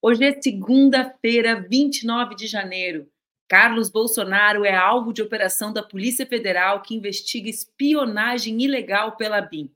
Hoje 0.00 0.24
é 0.24 0.40
segunda-feira, 0.40 1.60
29 1.60 2.36
de 2.36 2.46
janeiro. 2.46 3.10
Carlos 3.48 3.90
Bolsonaro 3.90 4.64
é 4.64 4.72
alvo 4.72 5.12
de 5.12 5.20
operação 5.20 5.72
da 5.72 5.82
Polícia 5.82 6.24
Federal 6.24 6.82
que 6.82 6.94
investiga 6.94 7.50
espionagem 7.50 8.62
ilegal 8.62 9.16
pela 9.16 9.40
BIM. 9.40 9.74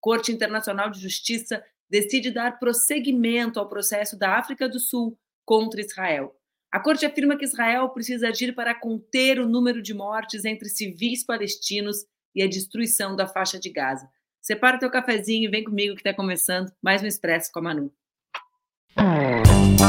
Corte 0.00 0.32
Internacional 0.32 0.88
de 0.88 0.98
Justiça 0.98 1.62
decide 1.90 2.30
dar 2.30 2.58
prosseguimento 2.58 3.60
ao 3.60 3.68
processo 3.68 4.18
da 4.18 4.38
África 4.38 4.66
do 4.66 4.80
Sul 4.80 5.18
contra 5.44 5.82
Israel. 5.82 6.34
A 6.72 6.80
corte 6.80 7.04
afirma 7.04 7.36
que 7.36 7.44
Israel 7.44 7.90
precisa 7.90 8.28
agir 8.28 8.54
para 8.54 8.74
conter 8.74 9.38
o 9.38 9.46
número 9.46 9.82
de 9.82 9.92
mortes 9.92 10.46
entre 10.46 10.70
civis 10.70 11.24
palestinos 11.24 12.06
e 12.34 12.42
a 12.42 12.48
destruição 12.48 13.14
da 13.14 13.26
faixa 13.26 13.58
de 13.58 13.68
Gaza. 13.68 14.08
Separa 14.40 14.78
teu 14.78 14.90
cafezinho 14.90 15.46
e 15.46 15.50
vem 15.50 15.64
comigo 15.64 15.94
que 15.94 16.00
está 16.00 16.14
começando 16.14 16.72
mais 16.80 17.02
um 17.02 17.06
Expresso 17.06 17.52
com 17.52 17.58
a 17.58 17.62
Manu. 17.62 17.92
Bom 19.78 19.84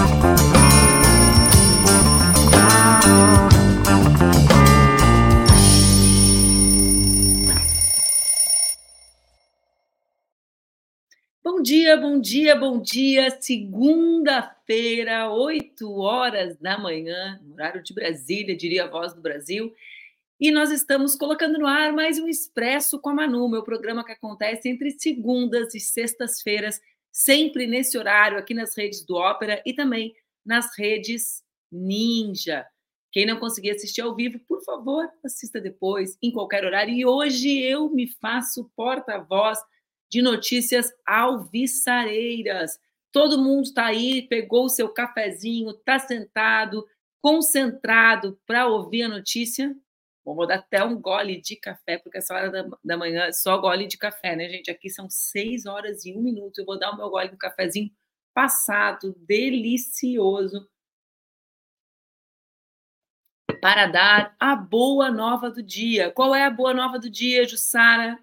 dia, 11.64 11.98
bom 11.98 12.22
dia, 12.22 12.56
bom 12.56 12.80
dia. 12.80 13.32
Segunda-feira, 13.42 15.32
8 15.32 15.92
horas 16.00 16.56
da 16.58 16.78
manhã, 16.78 17.42
horário 17.52 17.82
de 17.82 17.92
Brasília, 17.92 18.56
diria 18.56 18.84
a 18.84 18.88
voz 18.88 19.16
do 19.16 19.22
Brasil. 19.22 19.74
E 20.40 20.52
nós 20.52 20.70
estamos 20.70 21.16
colocando 21.16 21.58
no 21.58 21.66
ar 21.66 21.92
mais 21.92 22.20
um 22.20 22.28
Expresso 22.28 23.00
com 23.00 23.10
a 23.10 23.14
Manu, 23.16 23.50
meu 23.50 23.64
programa 23.64 24.06
que 24.06 24.12
acontece 24.12 24.70
entre 24.70 24.92
segundas 24.92 25.74
e 25.74 25.80
sextas-feiras, 25.80 26.80
sempre 27.12 27.68
nesse 27.68 27.98
horário 27.98 28.38
aqui 28.38 28.54
nas 28.54 28.78
redes 28.78 29.06
do 29.06 29.16
Ópera 29.16 29.62
e 29.66 29.74
também 29.74 30.14
nas 30.46 30.78
redes 30.78 31.44
Ninja. 31.72 32.66
Quem 33.12 33.26
não 33.26 33.40
conseguir 33.40 33.72
assistir 33.72 34.02
ao 34.02 34.16
vivo, 34.16 34.40
por 34.48 34.64
favor, 34.64 35.10
assista 35.24 35.60
depois, 35.60 36.18
em 36.22 36.32
qualquer 36.32 36.64
horário. 36.64 36.94
E 36.94 37.06
hoje 37.06 37.60
eu 37.60 37.90
me 37.90 38.08
faço 38.08 38.70
porta-voz 38.76 39.60
de 40.10 40.22
notícias 40.22 40.92
alvissareiras. 41.06 42.80
Todo 43.12 43.42
mundo 43.42 43.64
está 43.64 43.88
aí, 43.88 44.22
pegou 44.28 44.66
o 44.66 44.70
seu 44.70 44.90
cafezinho, 44.90 45.72
está 45.72 45.98
sentado, 45.98 46.86
concentrado 47.22 48.40
para 48.46 48.68
ouvir 48.68 49.04
a 49.04 49.10
notícia. 49.10 49.76
Vou 50.36 50.48
dar 50.48 50.56
até 50.56 50.84
um 50.84 51.00
gole 51.00 51.42
de 51.42 51.56
café, 51.56 51.98
porque 51.98 52.18
essa 52.18 52.34
hora 52.34 52.52
da, 52.52 52.78
da 52.84 52.98
manhã 52.98 53.26
é 53.26 53.32
só 53.32 53.58
gole 53.58 53.88
de 53.88 53.98
café, 53.98 54.36
né, 54.36 54.50
gente? 54.50 54.72
Aqui 54.72 54.90
são 54.90 55.10
seis 55.10 55.66
horas 55.66 56.06
e 56.06 56.14
um 56.16 56.22
minuto. 56.22 56.60
Eu 56.60 56.66
vou 56.66 56.78
dar 56.78 56.92
o 56.92 56.98
meu 56.98 57.10
gole 57.10 57.30
do 57.30 57.38
cafezinho 57.38 57.92
passado, 58.34 59.16
delicioso, 59.20 60.70
para 63.62 63.88
dar 63.88 64.36
a 64.40 64.56
boa 64.56 65.12
nova 65.12 65.50
do 65.50 65.62
dia. 65.62 66.12
Qual 66.12 66.34
é 66.34 66.46
a 66.46 66.50
boa 66.50 66.74
nova 66.74 66.98
do 66.98 67.10
dia, 67.10 67.48
Jussara? 67.48 68.18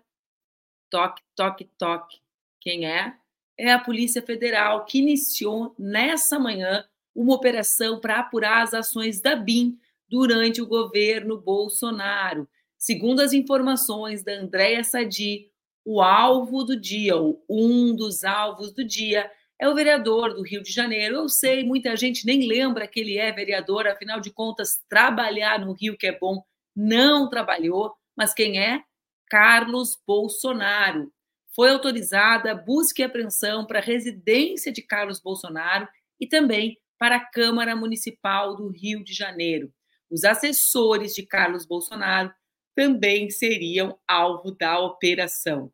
Toque, 0.90 1.22
toque, 1.34 1.64
toque. 1.78 2.20
Quem 2.60 2.86
é? 2.86 3.16
É 3.58 3.72
a 3.72 3.78
Polícia 3.78 4.22
Federal, 4.22 4.84
que 4.84 4.98
iniciou 4.98 5.74
nessa 5.78 6.38
manhã 6.38 6.84
uma 7.14 7.34
operação 7.34 8.00
para 8.00 8.20
apurar 8.20 8.62
as 8.62 8.74
ações 8.74 9.20
da 9.20 9.34
BIM 9.34 9.78
durante 10.08 10.60
o 10.60 10.66
governo 10.66 11.40
Bolsonaro. 11.40 12.48
Segundo 12.78 13.20
as 13.20 13.32
informações 13.32 14.22
da 14.22 14.32
Andréa 14.32 14.84
Sadi, 14.84 15.50
o 15.84 16.00
alvo 16.00 16.64
do 16.64 16.78
dia, 16.78 17.16
ou 17.16 17.42
um 17.48 17.94
dos 17.94 18.24
alvos 18.24 18.72
do 18.72 18.84
dia, 18.84 19.30
é 19.58 19.68
o 19.68 19.74
vereador 19.74 20.34
do 20.34 20.42
Rio 20.42 20.62
de 20.62 20.70
Janeiro. 20.70 21.16
Eu 21.16 21.28
sei, 21.28 21.64
muita 21.64 21.96
gente 21.96 22.26
nem 22.26 22.46
lembra 22.46 22.86
que 22.86 23.00
ele 23.00 23.16
é 23.16 23.32
vereador, 23.32 23.86
afinal 23.86 24.20
de 24.20 24.30
contas, 24.30 24.80
trabalhar 24.88 25.58
no 25.58 25.72
Rio, 25.72 25.96
que 25.96 26.06
é 26.06 26.18
bom, 26.18 26.42
não 26.74 27.28
trabalhou. 27.28 27.94
Mas 28.16 28.34
quem 28.34 28.58
é? 28.58 28.82
Carlos 29.28 29.98
Bolsonaro. 30.06 31.12
Foi 31.54 31.70
autorizada 31.70 32.54
busca 32.54 33.00
e 33.00 33.04
apreensão 33.04 33.64
para 33.64 33.78
a 33.78 33.82
residência 33.82 34.70
de 34.70 34.82
Carlos 34.82 35.20
Bolsonaro 35.20 35.88
e 36.20 36.26
também 36.26 36.78
para 36.98 37.16
a 37.16 37.24
Câmara 37.24 37.74
Municipal 37.74 38.56
do 38.56 38.68
Rio 38.68 39.02
de 39.02 39.14
Janeiro. 39.14 39.72
Os 40.10 40.24
assessores 40.24 41.14
de 41.14 41.24
Carlos 41.24 41.66
Bolsonaro 41.66 42.32
também 42.74 43.30
seriam 43.30 43.98
alvo 44.06 44.52
da 44.52 44.78
operação. 44.78 45.72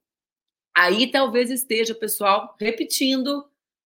Aí 0.75 1.11
talvez 1.11 1.51
esteja, 1.51 1.95
pessoal, 1.95 2.57
repetindo 2.59 3.45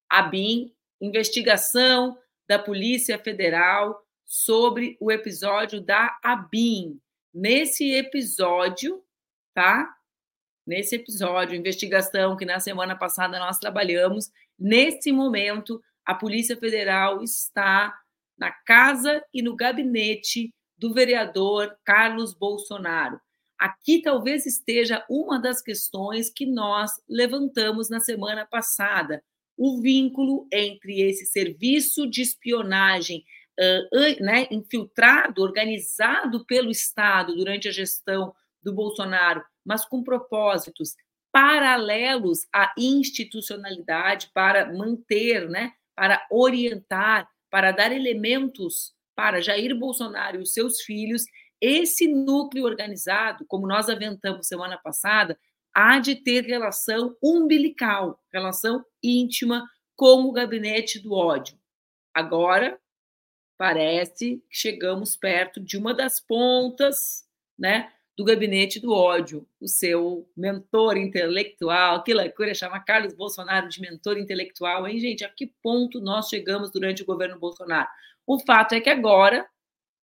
a 0.08 0.22
BIM, 0.22 0.72
investigação 1.00 2.16
da 2.48 2.58
Polícia 2.58 3.18
Federal 3.18 4.06
sobre 4.24 4.96
o 5.00 5.10
episódio 5.10 5.80
da 5.80 6.18
ABIN. 6.22 7.00
Nesse 7.32 7.92
episódio, 7.92 9.02
tá? 9.54 9.94
Nesse 10.66 10.96
episódio, 10.96 11.56
investigação 11.56 12.36
que 12.36 12.44
na 12.44 12.58
semana 12.58 12.96
passada 12.96 13.38
nós 13.38 13.58
trabalhamos, 13.58 14.30
nesse 14.58 15.12
momento, 15.12 15.82
a 16.04 16.14
Polícia 16.14 16.56
Federal 16.56 17.22
está 17.22 17.96
na 18.38 18.50
casa 18.50 19.24
e 19.32 19.42
no 19.42 19.56
gabinete 19.56 20.52
do 20.78 20.92
vereador 20.92 21.76
Carlos 21.84 22.34
Bolsonaro. 22.34 23.20
Aqui 23.58 24.02
talvez 24.02 24.44
esteja 24.44 25.04
uma 25.08 25.40
das 25.40 25.62
questões 25.62 26.28
que 26.28 26.44
nós 26.44 26.90
levantamos 27.08 27.88
na 27.88 28.00
semana 28.00 28.44
passada, 28.44 29.22
o 29.56 29.80
vínculo 29.80 30.46
entre 30.52 31.00
esse 31.00 31.24
serviço 31.24 32.06
de 32.06 32.20
espionagem 32.20 33.24
uh, 33.58 34.22
né, 34.22 34.46
infiltrado, 34.50 35.42
organizado 35.42 36.44
pelo 36.44 36.70
Estado 36.70 37.34
durante 37.34 37.66
a 37.66 37.72
gestão 37.72 38.34
do 38.62 38.74
Bolsonaro, 38.74 39.42
mas 39.64 39.86
com 39.86 40.02
propósitos 40.02 40.94
paralelos 41.32 42.46
à 42.52 42.74
institucionalidade 42.76 44.30
para 44.34 44.72
manter, 44.72 45.48
né, 45.48 45.72
para 45.94 46.26
orientar 46.30 47.26
para 47.50 47.72
dar 47.72 47.92
elementos 47.92 48.94
para 49.14 49.40
Jair 49.40 49.74
Bolsonaro 49.76 50.36
e 50.38 50.42
os 50.42 50.52
seus 50.52 50.82
filhos, 50.82 51.24
esse 51.60 52.06
núcleo 52.06 52.64
organizado, 52.64 53.46
como 53.46 53.66
nós 53.66 53.88
aventamos 53.88 54.46
semana 54.46 54.76
passada, 54.76 55.38
há 55.74 55.98
de 55.98 56.14
ter 56.16 56.44
relação 56.44 57.16
umbilical, 57.22 58.22
relação 58.32 58.84
íntima 59.02 59.66
com 59.94 60.24
o 60.24 60.32
gabinete 60.32 60.98
do 60.98 61.12
ódio. 61.12 61.58
Agora, 62.12 62.78
parece 63.56 64.36
que 64.36 64.44
chegamos 64.50 65.16
perto 65.16 65.60
de 65.60 65.78
uma 65.78 65.94
das 65.94 66.20
pontas, 66.20 67.24
né, 67.58 67.92
do 68.16 68.24
gabinete 68.24 68.80
do 68.80 68.92
ódio, 68.92 69.46
o 69.60 69.68
seu 69.68 70.26
mentor 70.34 70.96
intelectual, 70.96 72.02
que 72.02 72.14
loucura 72.14 72.54
chamar 72.54 72.80
Carlos 72.80 73.12
Bolsonaro 73.12 73.68
de 73.68 73.80
mentor 73.80 74.16
intelectual, 74.16 74.88
hein, 74.88 74.98
gente? 74.98 75.24
A 75.24 75.28
que 75.28 75.46
ponto 75.62 76.00
nós 76.00 76.28
chegamos 76.28 76.70
durante 76.70 77.02
o 77.02 77.06
governo 77.06 77.38
Bolsonaro? 77.38 77.88
O 78.26 78.38
fato 78.40 78.74
é 78.74 78.80
que 78.80 78.88
agora 78.88 79.46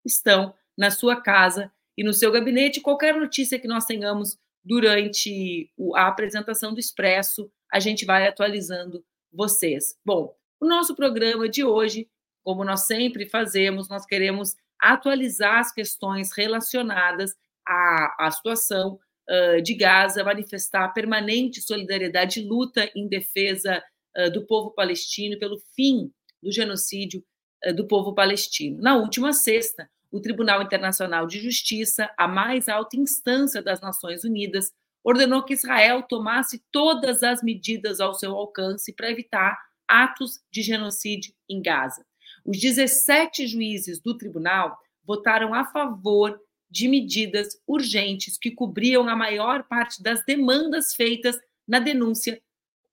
estão 0.06 0.54
na 0.78 0.92
sua 0.92 1.20
casa 1.20 1.72
e 1.98 2.04
no 2.04 2.14
seu 2.14 2.32
gabinete. 2.32 2.82
Qualquer 2.82 3.16
notícia 3.16 3.60
que 3.60 3.68
nós 3.68 3.86
tenhamos 3.86 4.38
durante 4.64 5.72
a 5.96 6.08
apresentação 6.08 6.74
do 6.74 6.80
Expresso, 6.80 7.52
a 7.72 7.80
gente 7.80 8.06
vai 8.06 8.28
atualizando 8.28 9.04
vocês. 9.32 9.98
Bom, 10.06 10.36
o 10.60 10.68
nosso 10.68 10.96
programa 10.96 11.50
de 11.50 11.64
hoje, 11.64 12.08
como 12.44 12.64
nós 12.64 12.82
sempre 12.82 13.28
fazemos, 13.28 13.90
nós 13.90 14.06
queremos 14.06 14.56
atualizar 14.80 15.60
as 15.60 15.72
questões 15.72 16.32
relacionadas 16.32 17.36
a, 17.68 18.28
a 18.28 18.32
situação 18.32 19.00
uh, 19.30 19.62
de 19.62 19.74
Gaza, 19.74 20.24
manifestar 20.24 20.90
permanente 20.90 21.62
solidariedade 21.62 22.40
e 22.40 22.48
luta 22.48 22.90
em 22.96 23.08
defesa 23.08 23.84
uh, 24.18 24.32
do 24.32 24.46
povo 24.46 24.72
palestino 24.72 25.38
pelo 25.40 25.60
fim 25.76 26.12
do 26.42 26.52
genocídio 26.52 27.24
uh, 27.66 27.74
do 27.74 27.88
povo 27.88 28.14
palestino. 28.14 28.82
Na 28.82 28.98
última 28.98 29.34
sexta, 29.34 29.90
o 30.12 30.22
Tribunal 30.22 30.62
Internacional 30.62 31.26
de 31.26 31.40
Justiça, 31.40 32.10
a 32.18 32.28
mais 32.28 32.70
alta 32.70 32.96
instância 32.96 33.62
das 33.62 33.82
Nações 33.82 34.24
Unidas, 34.24 34.72
ordenou 35.04 35.44
que 35.44 35.54
Israel 35.54 36.04
tomasse 36.04 36.64
todas 36.72 37.24
as 37.24 37.42
medidas 37.42 38.00
ao 38.00 38.14
seu 38.14 38.36
alcance 38.36 38.94
para 38.94 39.10
evitar 39.10 39.58
atos 39.88 40.40
de 40.52 40.62
genocídio 40.62 41.34
em 41.50 41.62
Gaza. 41.62 42.06
Os 42.46 42.60
17 42.60 43.48
juízes 43.48 44.00
do 44.00 44.18
tribunal 44.18 44.78
votaram 45.04 45.54
a 45.54 45.66
favor 45.66 46.40
de 46.74 46.88
medidas 46.88 47.62
urgentes 47.68 48.36
que 48.36 48.50
cobriam 48.50 49.08
a 49.08 49.16
maior 49.16 49.64
parte 49.66 50.02
das 50.02 50.26
demandas 50.26 50.96
feitas 50.96 51.40
na 51.68 51.78
denúncia 51.78 52.42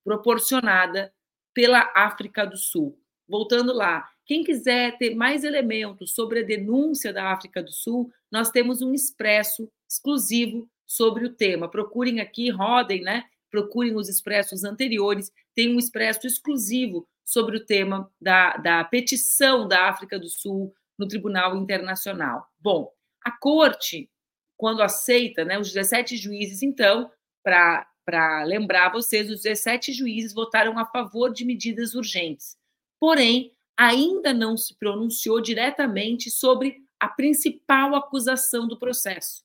proporcionada 0.05 1.11
pela 1.55 1.91
África 1.97 2.45
do 2.45 2.59
Sul. 2.59 3.01
Voltando 3.27 3.73
lá, 3.73 4.07
quem 4.27 4.45
quiser 4.45 4.99
ter 4.99 5.15
mais 5.15 5.45
elementos 5.45 6.13
sobre 6.13 6.41
a 6.41 6.45
denúncia 6.45 7.11
da 7.11 7.33
África 7.33 7.63
do 7.63 7.73
Sul, 7.73 8.13
nós 8.31 8.51
temos 8.51 8.83
um 8.83 8.93
expresso 8.93 9.67
exclusivo 9.89 10.69
sobre 10.87 11.25
o 11.25 11.33
tema. 11.33 11.67
Procurem 11.67 12.21
aqui, 12.21 12.51
rodem, 12.51 13.01
né? 13.01 13.25
Procurem 13.51 13.97
os 13.97 14.11
expressos 14.11 14.63
anteriores. 14.63 15.33
Tem 15.55 15.75
um 15.75 15.79
expresso 15.79 16.27
exclusivo 16.27 17.09
sobre 17.25 17.57
o 17.57 17.65
tema 17.65 18.13
da, 18.21 18.59
da 18.59 18.85
petição 18.85 19.67
da 19.67 19.89
África 19.89 20.19
do 20.19 20.29
Sul 20.29 20.75
no 20.99 21.09
Tribunal 21.09 21.57
Internacional. 21.57 22.47
Bom, 22.61 22.93
a 23.25 23.31
corte, 23.31 24.11
quando 24.57 24.83
aceita, 24.83 25.45
né, 25.45 25.59
os 25.59 25.73
17 25.73 26.17
juízes, 26.17 26.63
então, 26.63 27.11
para 27.43 28.45
lembrar 28.45 28.93
vocês, 28.93 29.31
os 29.31 29.43
17 29.43 29.93
juízes 29.93 30.35
votaram 30.35 30.79
a 30.79 30.85
favor 30.85 31.33
de 31.33 31.45
medidas 31.45 31.95
urgentes. 31.95 32.57
Porém, 32.99 33.53
ainda 33.77 34.35
não 34.35 34.57
se 34.57 34.77
pronunciou 34.77 35.41
diretamente 35.41 36.31
sobre 36.31 36.77
a 36.99 37.09
principal 37.09 37.95
acusação 37.95 38.69
do 38.69 38.79
processo, 38.79 39.43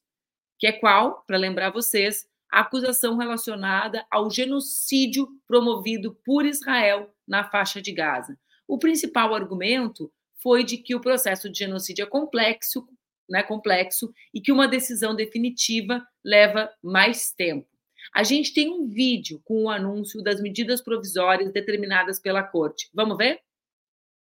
que 0.60 0.68
é 0.68 0.74
qual, 0.74 1.24
para 1.25 1.38
lembrar 1.38 1.72
vocês, 1.72 2.27
a 2.51 2.60
acusação 2.60 3.18
relacionada 3.18 4.06
ao 4.12 4.30
genocídio 4.30 5.27
promovido 5.48 6.13
por 6.25 6.45
Israel 6.45 7.13
na 7.25 7.50
faixa 7.50 7.81
de 7.81 7.94
Gaza. 7.94 8.38
O 8.68 8.77
principal 8.77 9.33
argumento 9.33 10.12
foi 10.36 10.63
de 10.63 10.77
que 10.77 10.95
o 10.95 11.00
processo 11.00 11.50
de 11.50 11.60
genocídio 11.60 12.04
é 12.04 12.06
complexo, 12.06 12.88
né, 13.30 13.44
complexo 13.44 14.13
e 14.33 14.42
que 14.42 14.51
uma 14.51 14.68
decisão 14.68 15.16
definitiva 15.16 16.06
leva 16.24 16.69
mais 16.83 17.31
tempo. 17.31 17.68
A 18.13 18.24
gente 18.24 18.54
tem 18.54 18.72
um 18.72 18.88
vídeo 18.88 19.42
com 19.44 19.63
o 19.63 19.69
anúncio 19.69 20.24
das 20.24 20.39
medidas 20.39 20.81
provisórias 20.81 21.51
determinadas 21.51 22.19
pela 22.19 22.44
corte. 22.44 22.89
Vamos 22.94 23.18
ver? 23.18 23.39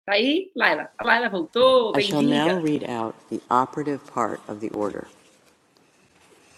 Tá 0.07 0.15
aí, 0.15 0.51
Laila. 0.57 0.91
A 0.99 1.05
Laila 1.05 1.29
voltou. 1.29 1.93
I 1.97 2.03
shall 2.03 2.23
now 2.23 2.61
read 2.61 2.85
out 2.85 3.15
the 3.31 3.41
operative 3.51 4.01
part 4.13 4.41
of 4.49 4.61
the 4.61 4.71
order. 4.75 5.07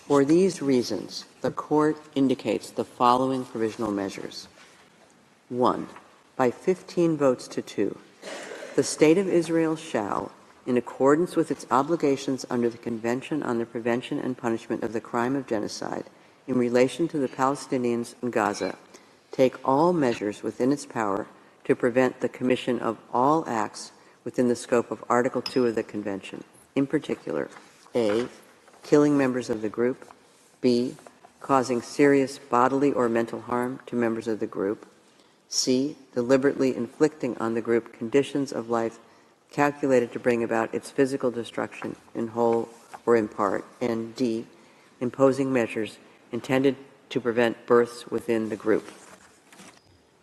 For 0.06 0.24
these 0.24 0.60
reasons, 0.60 1.24
the 1.42 1.50
court 1.50 1.96
indicates 2.14 2.70
the 2.70 2.84
following 2.84 3.44
provisional 3.44 3.92
measures. 3.92 4.48
One, 5.48 5.86
by 6.36 6.50
15 6.50 7.16
votes 7.16 7.46
to 7.48 7.62
two, 7.62 7.96
the 8.74 8.82
State 8.82 9.16
of 9.16 9.28
Israel 9.28 9.76
shall, 9.76 10.32
in 10.66 10.76
accordance 10.76 11.36
with 11.36 11.50
its 11.50 11.66
obligations 11.70 12.46
under 12.48 12.68
the 12.68 12.78
Convention 12.78 13.42
on 13.42 13.58
the 13.58 13.66
Prevention 13.66 14.18
and 14.18 14.38
Punishment 14.38 14.82
of 14.82 14.92
the 14.92 15.00
Crime 15.00 15.34
of 15.34 15.46
Genocide, 15.46 16.04
in 16.46 16.56
relation 16.56 17.08
to 17.08 17.18
the 17.18 17.28
Palestinians 17.28 18.14
in 18.22 18.30
Gaza, 18.30 18.76
take 19.30 19.56
all 19.66 19.92
measures 19.92 20.42
within 20.42 20.72
its 20.72 20.86
power 20.86 21.26
to 21.64 21.74
prevent 21.74 22.20
the 22.20 22.28
commission 22.28 22.78
of 22.78 22.98
all 23.12 23.44
acts 23.48 23.92
within 24.24 24.48
the 24.48 24.56
scope 24.56 24.90
of 24.90 25.04
Article 25.08 25.42
2 25.42 25.66
of 25.66 25.74
the 25.74 25.82
Convention, 25.82 26.44
in 26.74 26.86
particular, 26.86 27.48
A, 27.94 28.28
killing 28.82 29.16
members 29.16 29.50
of 29.50 29.62
the 29.62 29.68
group, 29.68 30.08
B, 30.60 30.96
causing 31.40 31.82
serious 31.82 32.38
bodily 32.38 32.92
or 32.92 33.08
mental 33.08 33.40
harm 33.40 33.80
to 33.86 33.96
members 33.96 34.28
of 34.28 34.38
the 34.38 34.46
group, 34.46 34.86
C, 35.48 35.96
deliberately 36.14 36.74
inflicting 36.74 37.36
on 37.38 37.54
the 37.54 37.60
group 37.60 37.92
conditions 37.92 38.52
of 38.52 38.70
life 38.70 38.98
calculated 39.52 40.12
to 40.12 40.18
bring 40.18 40.42
about 40.42 40.74
its 40.74 40.90
physical 40.90 41.30
destruction 41.30 41.94
in 42.14 42.28
whole 42.28 42.68
or 43.06 43.16
in 43.16 43.28
part, 43.28 43.64
and 43.80 44.14
D, 44.16 44.46
imposing 45.00 45.52
measures 45.52 45.98
intended 46.32 46.76
to 47.10 47.20
prevent 47.20 47.66
births 47.66 48.06
within 48.08 48.48
the 48.48 48.56
group. 48.56 48.90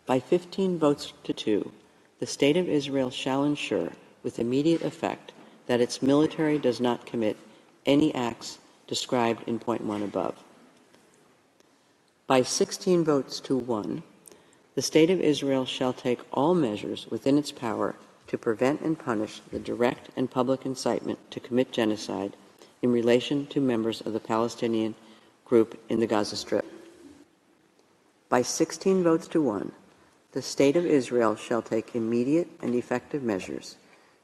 By 0.06 0.18
15 0.18 0.78
votes 0.78 1.12
to 1.24 1.32
2, 1.32 1.70
the 2.18 2.26
State 2.26 2.56
of 2.56 2.68
Israel 2.68 3.10
shall 3.10 3.44
ensure, 3.44 3.92
with 4.22 4.38
immediate 4.38 4.82
effect, 4.82 5.32
that 5.66 5.80
its 5.80 6.02
military 6.02 6.58
does 6.58 6.80
not 6.80 7.06
commit 7.06 7.36
any 7.86 8.14
acts 8.14 8.58
described 8.86 9.46
in 9.46 9.58
point 9.58 9.84
1 9.84 10.02
above. 10.02 10.34
By 12.26 12.42
16 12.42 13.04
votes 13.04 13.38
to 13.40 13.56
1, 13.56 14.02
the 14.74 14.82
State 14.82 15.10
of 15.10 15.20
Israel 15.20 15.64
shall 15.64 15.92
take 15.92 16.20
all 16.32 16.54
measures 16.54 17.06
within 17.10 17.38
its 17.38 17.52
power 17.52 17.94
to 18.30 18.38
prevent 18.38 18.80
and 18.80 18.96
punish 18.96 19.40
the 19.50 19.58
direct 19.58 20.08
and 20.14 20.30
public 20.30 20.64
incitement 20.64 21.18
to 21.32 21.40
commit 21.40 21.72
genocide 21.72 22.36
in 22.80 22.92
relation 22.92 23.44
to 23.44 23.60
members 23.60 24.00
of 24.02 24.12
the 24.12 24.20
Palestinian 24.20 24.94
group 25.44 25.76
in 25.88 25.98
the 25.98 26.06
Gaza 26.06 26.36
Strip. 26.36 26.64
By 28.28 28.42
16 28.42 29.02
votes 29.02 29.26
to 29.26 29.42
1, 29.42 29.72
the 30.30 30.42
State 30.42 30.76
of 30.76 30.86
Israel 30.86 31.34
shall 31.34 31.60
take 31.60 31.96
immediate 31.96 32.48
and 32.62 32.72
effective 32.76 33.24
measures 33.24 33.74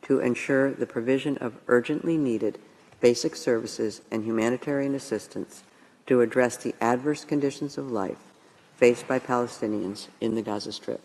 to 0.03 0.21
ensure 0.21 0.71
the 0.71 0.87
provision 0.87 1.37
of 1.39 1.59
urgently 1.67 2.17
needed 2.17 2.61
basic 3.01 3.35
services 3.35 4.03
and 4.13 4.25
humanitarian 4.25 4.95
assistance 4.95 5.65
to 6.07 6.21
address 6.21 6.57
the 6.57 6.77
adverse 6.81 7.25
conditions 7.25 7.77
of 7.77 7.91
life 7.91 8.31
faced 8.77 9.09
by 9.09 9.19
Palestinians 9.19 10.07
in 10.21 10.37
the 10.37 10.43
Gaza 10.43 10.71
Strip. 10.71 11.01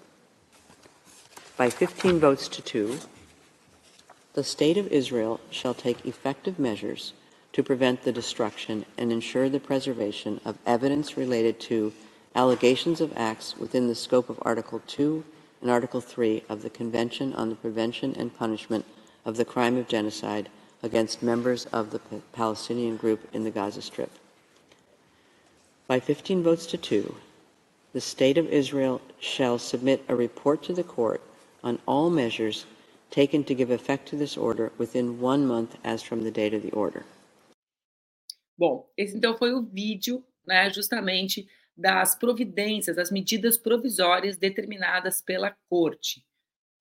By 1.61 1.69
15 1.69 2.19
votes 2.19 2.47
to 2.47 2.61
2, 2.63 2.97
the 4.33 4.43
State 4.43 4.77
of 4.77 4.87
Israel 4.87 5.39
shall 5.51 5.75
take 5.75 6.07
effective 6.07 6.57
measures 6.57 7.13
to 7.53 7.61
prevent 7.61 8.01
the 8.01 8.11
destruction 8.11 8.83
and 8.97 9.11
ensure 9.11 9.47
the 9.47 9.59
preservation 9.59 10.41
of 10.43 10.57
evidence 10.65 11.17
related 11.17 11.59
to 11.59 11.93
allegations 12.33 12.99
of 12.99 13.15
acts 13.15 13.59
within 13.59 13.85
the 13.85 13.93
scope 13.93 14.27
of 14.27 14.39
Article 14.41 14.81
2 14.87 15.23
and 15.61 15.69
Article 15.69 16.01
3 16.01 16.41
of 16.49 16.63
the 16.63 16.69
Convention 16.71 17.31
on 17.35 17.49
the 17.49 17.55
Prevention 17.55 18.15
and 18.17 18.35
Punishment 18.35 18.83
of 19.23 19.37
the 19.37 19.45
Crime 19.45 19.77
of 19.77 19.87
Genocide 19.87 20.49
against 20.81 21.21
members 21.21 21.67
of 21.67 21.91
the 21.91 21.99
Palestinian 22.33 22.97
group 22.97 23.29
in 23.33 23.43
the 23.43 23.51
Gaza 23.51 23.83
Strip. 23.83 24.09
By 25.85 25.99
15 25.99 26.41
votes 26.41 26.65
to 26.65 26.77
2, 26.79 27.15
the 27.93 28.01
State 28.01 28.39
of 28.39 28.47
Israel 28.47 28.99
shall 29.19 29.59
submit 29.59 30.03
a 30.09 30.15
report 30.15 30.63
to 30.63 30.73
the 30.73 30.83
court 30.83 31.21
on 31.63 31.79
all 31.85 32.09
measures 32.09 32.65
taken 33.09 33.43
to 33.43 33.53
give 33.53 33.71
effect 33.71 34.07
to 34.09 34.17
this 34.17 34.37
order 34.37 34.71
within 34.77 35.21
one 35.21 35.45
month 35.45 35.75
as 35.83 36.01
from 36.01 36.23
the 36.23 36.31
date 36.31 36.55
of 36.55 36.61
the 36.61 36.71
order. 36.71 37.03
Bom, 38.57 38.87
esse 38.97 39.17
então 39.17 39.37
foi 39.37 39.53
o 39.53 39.63
vídeo, 39.63 40.23
né, 40.45 40.69
justamente 40.69 41.47
das 41.75 42.15
providências, 42.15 42.95
das 42.95 43.11
medidas 43.11 43.57
provisórias 43.57 44.37
determinadas 44.37 45.21
pela 45.21 45.55
corte. 45.69 46.23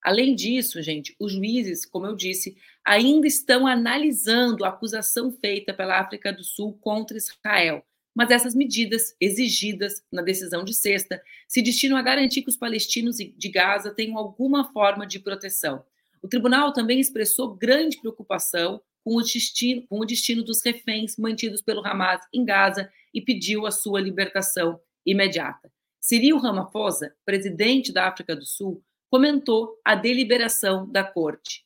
Além 0.03 0.35
disso, 0.35 0.83
gente, 0.83 1.15
os 1.19 1.33
juízes, 1.33 1.85
como 1.85 2.07
eu 2.07 2.17
disse, 2.17 2.57
ainda 2.85 3.27
estão 3.27 3.67
analisando 3.67 4.65
a 4.65 4.69
acusação 4.69 5.31
feita 5.31 5.75
pela 5.75 6.01
África 6.01 6.33
do 6.33 6.43
Sul 6.43 6.79
contra 6.81 7.17
Israel. 7.17 7.85
Mas 8.15 8.31
essas 8.31 8.55
medidas 8.55 9.15
exigidas 9.21 10.03
na 10.11 10.23
decisão 10.23 10.65
de 10.65 10.75
sexta 10.75 11.23
se 11.47 11.63
destinam 11.63 11.97
a 11.97 12.03
garantir 12.03 12.43
que 12.43 12.49
os 12.49 12.57
palestinos 12.57 13.17
de 13.17 13.49
Gaza 13.49 13.95
tenham 13.95 14.19
alguma 14.19 14.71
forma 14.73 15.07
de 15.07 15.19
proteção. 15.19 15.85
O 16.23 16.29
tribunal 16.29 16.73
também 16.73 17.01
expressou 17.01 17.55
grande 17.55 17.99
preocupação 17.99 18.81
com 19.03 19.17
o 19.17 19.23
destino, 19.23 19.87
com 19.87 20.01
o 20.01 20.05
destino 20.05 20.43
dos 20.43 20.63
reféns 20.63 21.17
mantidos 21.17 21.63
pelo 21.63 21.87
Hamas 21.87 22.21
em 22.33 22.45
Gaza 22.45 22.93
e 23.15 23.21
pediu 23.21 23.67
a 23.67 23.71
sua 23.71 24.01
libertação 24.01 24.81
imediata. 25.07 25.73
Cyril 26.01 26.39
Ramaphosa, 26.39 27.15
presidente 27.25 27.93
da 27.93 28.09
África 28.09 28.35
do 28.35 28.45
Sul, 28.45 28.83
comentou 29.11 29.79
a 29.85 29.95
deliberação 29.95 30.91
da 30.91 31.05
corte 31.05 31.65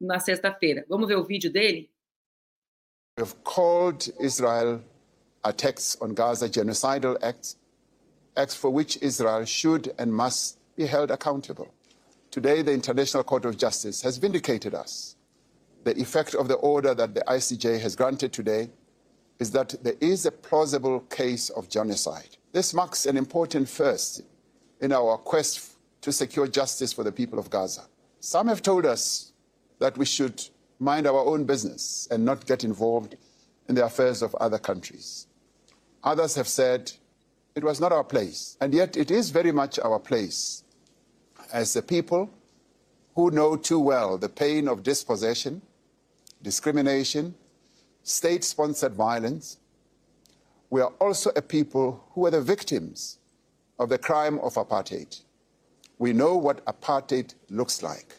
na 0.00 0.18
sexta-feira. 0.18 0.84
Vamos 0.88 1.06
ver 1.06 1.16
o 1.16 1.24
vídeo 1.24 1.50
dele? 1.52 1.90
Have 3.18 3.34
called 3.44 4.12
Israel 4.20 4.82
attacks 5.44 5.96
on 6.00 6.14
Gaza 6.14 6.48
genocidal 6.48 7.16
acts, 7.22 7.56
acts 8.36 8.54
for 8.54 8.70
which 8.70 8.98
Israel 9.02 9.44
should 9.44 9.92
and 9.98 10.12
must 10.12 10.58
be 10.76 10.86
held 10.86 11.10
accountable. 11.10 11.72
Today, 12.30 12.62
the 12.62 12.72
International 12.72 13.24
Court 13.24 13.44
of 13.44 13.56
Justice 13.56 14.02
has 14.02 14.16
vindicated 14.18 14.74
us. 14.74 15.16
The 15.84 15.98
effect 16.00 16.34
of 16.34 16.48
the 16.48 16.54
order 16.54 16.94
that 16.94 17.14
the 17.14 17.22
ICJ 17.22 17.80
has 17.80 17.96
granted 17.96 18.32
today 18.32 18.70
is 19.38 19.50
that 19.52 19.74
there 19.82 19.96
is 20.00 20.26
a 20.26 20.30
plausible 20.30 21.00
case 21.00 21.48
of 21.50 21.68
genocide. 21.68 22.36
This 22.52 22.74
marks 22.74 23.06
an 23.06 23.16
important 23.16 23.68
first 23.68 24.22
in 24.80 24.92
our 24.92 25.16
quest 25.16 25.76
to 26.02 26.12
secure 26.12 26.46
justice 26.46 26.92
for 26.92 27.02
the 27.02 27.12
people 27.12 27.38
of 27.38 27.50
Gaza. 27.50 27.86
Some 28.20 28.48
have 28.48 28.62
told 28.62 28.84
us 28.84 29.32
that 29.78 29.96
we 29.96 30.04
should 30.04 30.42
mind 30.78 31.06
our 31.06 31.24
own 31.24 31.44
business 31.44 32.06
and 32.10 32.24
not 32.24 32.46
get 32.46 32.64
involved 32.64 33.16
in 33.68 33.74
the 33.74 33.84
affairs 33.84 34.22
of 34.22 34.34
other 34.36 34.58
countries. 34.58 35.26
Others 36.04 36.34
have 36.34 36.48
said 36.48 36.92
it 37.54 37.64
was 37.64 37.80
not 37.80 37.92
our 37.92 38.04
place, 38.04 38.56
and 38.60 38.72
yet 38.72 38.96
it 38.96 39.10
is 39.10 39.30
very 39.30 39.52
much 39.52 39.78
our 39.78 39.98
place 39.98 40.64
as 41.52 41.74
a 41.76 41.82
people 41.82 42.30
who 43.14 43.30
know 43.30 43.56
too 43.56 43.78
well 43.78 44.16
the 44.16 44.28
pain 44.28 44.68
of 44.68 44.82
dispossession, 44.82 45.60
discrimination, 46.42 47.34
state 48.02 48.44
sponsored 48.44 48.94
violence, 48.94 49.58
we 50.70 50.80
are 50.80 50.92
also 51.00 51.30
a 51.34 51.42
people 51.42 52.04
who 52.12 52.26
are 52.26 52.30
the 52.30 52.40
victims 52.40 53.18
of 53.78 53.88
the 53.88 53.98
crime 53.98 54.38
of 54.38 54.54
apartheid. 54.54 55.20
We 55.98 56.12
know 56.12 56.36
what 56.36 56.64
apartheid 56.64 57.34
looks 57.50 57.82
like. 57.82 58.14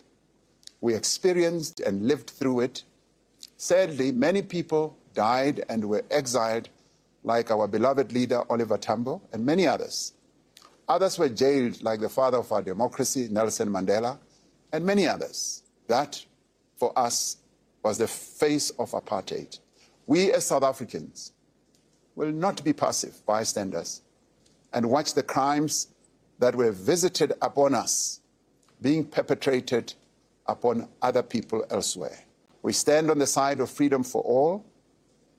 We 0.81 0.93
experienced 0.93 1.79
and 1.79 2.07
lived 2.07 2.29
through 2.29 2.61
it. 2.61 2.83
Sadly, 3.57 4.11
many 4.11 4.41
people 4.41 4.97
died 5.13 5.63
and 5.69 5.85
were 5.85 6.03
exiled, 6.11 6.69
like 7.23 7.51
our 7.51 7.67
beloved 7.67 8.11
leader 8.11 8.43
Oliver 8.49 8.77
Tambo 8.77 9.21
and 9.31 9.45
many 9.45 9.67
others. 9.67 10.13
Others 10.87 11.19
were 11.19 11.29
jailed, 11.29 11.81
like 11.83 11.99
the 11.99 12.09
father 12.09 12.37
of 12.37 12.51
our 12.51 12.61
democracy, 12.61 13.27
Nelson 13.31 13.69
Mandela, 13.69 14.17
and 14.73 14.85
many 14.85 15.07
others. 15.07 15.63
That, 15.87 16.23
for 16.77 16.97
us, 16.97 17.37
was 17.83 17.97
the 17.97 18.07
face 18.07 18.71
of 18.71 18.91
apartheid. 18.91 19.59
We, 20.07 20.31
as 20.33 20.45
South 20.45 20.63
Africans, 20.63 21.33
will 22.15 22.31
not 22.31 22.63
be 22.63 22.73
passive 22.73 23.25
bystanders 23.25 24.01
and 24.73 24.89
watch 24.89 25.13
the 25.13 25.23
crimes 25.23 25.87
that 26.39 26.55
were 26.55 26.71
visited 26.71 27.33
upon 27.41 27.73
us 27.75 28.19
being 28.81 29.05
perpetrated 29.05 29.93
upon 30.47 30.87
other 31.01 31.23
people 31.23 31.63
elsewhere. 31.69 32.19
We 32.63 32.73
stand 32.73 33.09
on 33.09 33.19
the 33.19 33.27
side 33.27 33.59
of 33.59 33.69
freedom 33.69 34.03
for 34.03 34.21
all. 34.23 34.65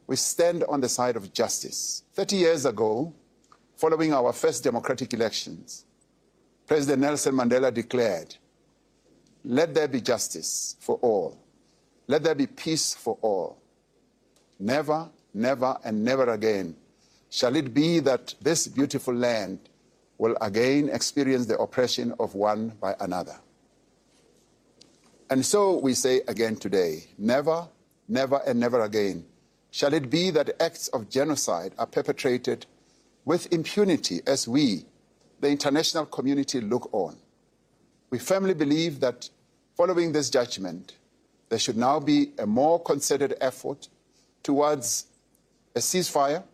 We 0.06 0.16
stand 0.16 0.64
on 0.64 0.80
the 0.80 0.88
side 0.88 1.16
of 1.16 1.32
justice. 1.32 2.02
30 2.14 2.36
years 2.36 2.66
ago, 2.66 3.14
following 3.76 4.12
our 4.12 4.32
first 4.32 4.64
democratic 4.64 5.14
elections, 5.14 5.84
President 6.66 7.02
Nelson 7.02 7.34
Mandela 7.34 7.72
declared, 7.72 8.36
Let 9.44 9.74
there 9.74 9.88
be 9.88 10.00
justice 10.00 10.76
for 10.80 10.96
all. 10.96 11.38
Let 12.06 12.22
there 12.22 12.34
be 12.34 12.46
peace 12.46 12.94
for 12.94 13.18
all. 13.22 13.58
Never, 14.58 15.08
never, 15.34 15.76
and 15.84 16.04
never 16.04 16.30
again 16.32 16.76
shall 17.32 17.56
it 17.56 17.72
be 17.72 17.98
that 17.98 18.34
this 18.42 18.68
beautiful 18.68 19.14
land 19.14 19.58
will 20.18 20.36
again 20.42 20.90
experience 20.90 21.46
the 21.46 21.58
oppression 21.58 22.14
of 22.20 22.34
one 22.34 22.68
by 22.78 22.94
another. 23.00 23.34
And 25.30 25.44
so 25.44 25.78
we 25.78 25.94
say 25.94 26.20
again 26.28 26.56
today 26.56 27.06
never, 27.16 27.66
never, 28.06 28.42
and 28.46 28.60
never 28.60 28.82
again 28.82 29.24
shall 29.72 29.94
it 29.94 30.10
be 30.10 30.30
that 30.30 30.54
acts 30.62 30.88
of 30.88 31.08
genocide 31.08 31.72
are 31.78 31.86
perpetrated 31.86 32.66
with 33.24 33.50
impunity 33.52 34.20
as 34.26 34.46
we, 34.46 34.84
the 35.40 35.48
international 35.48 36.06
community, 36.06 36.60
look 36.60 36.88
on. 36.92 37.16
We 38.10 38.18
firmly 38.18 38.52
believe 38.52 39.00
that 39.00 39.30
following 39.74 40.12
this 40.12 40.28
judgment, 40.28 40.92
there 41.48 41.58
should 41.58 41.78
now 41.78 41.98
be 41.98 42.32
a 42.38 42.46
more 42.46 42.78
concerted 42.78 43.34
effort 43.40 43.88
towards 44.42 45.06
a 45.74 45.80
ceasefire. 45.80 46.44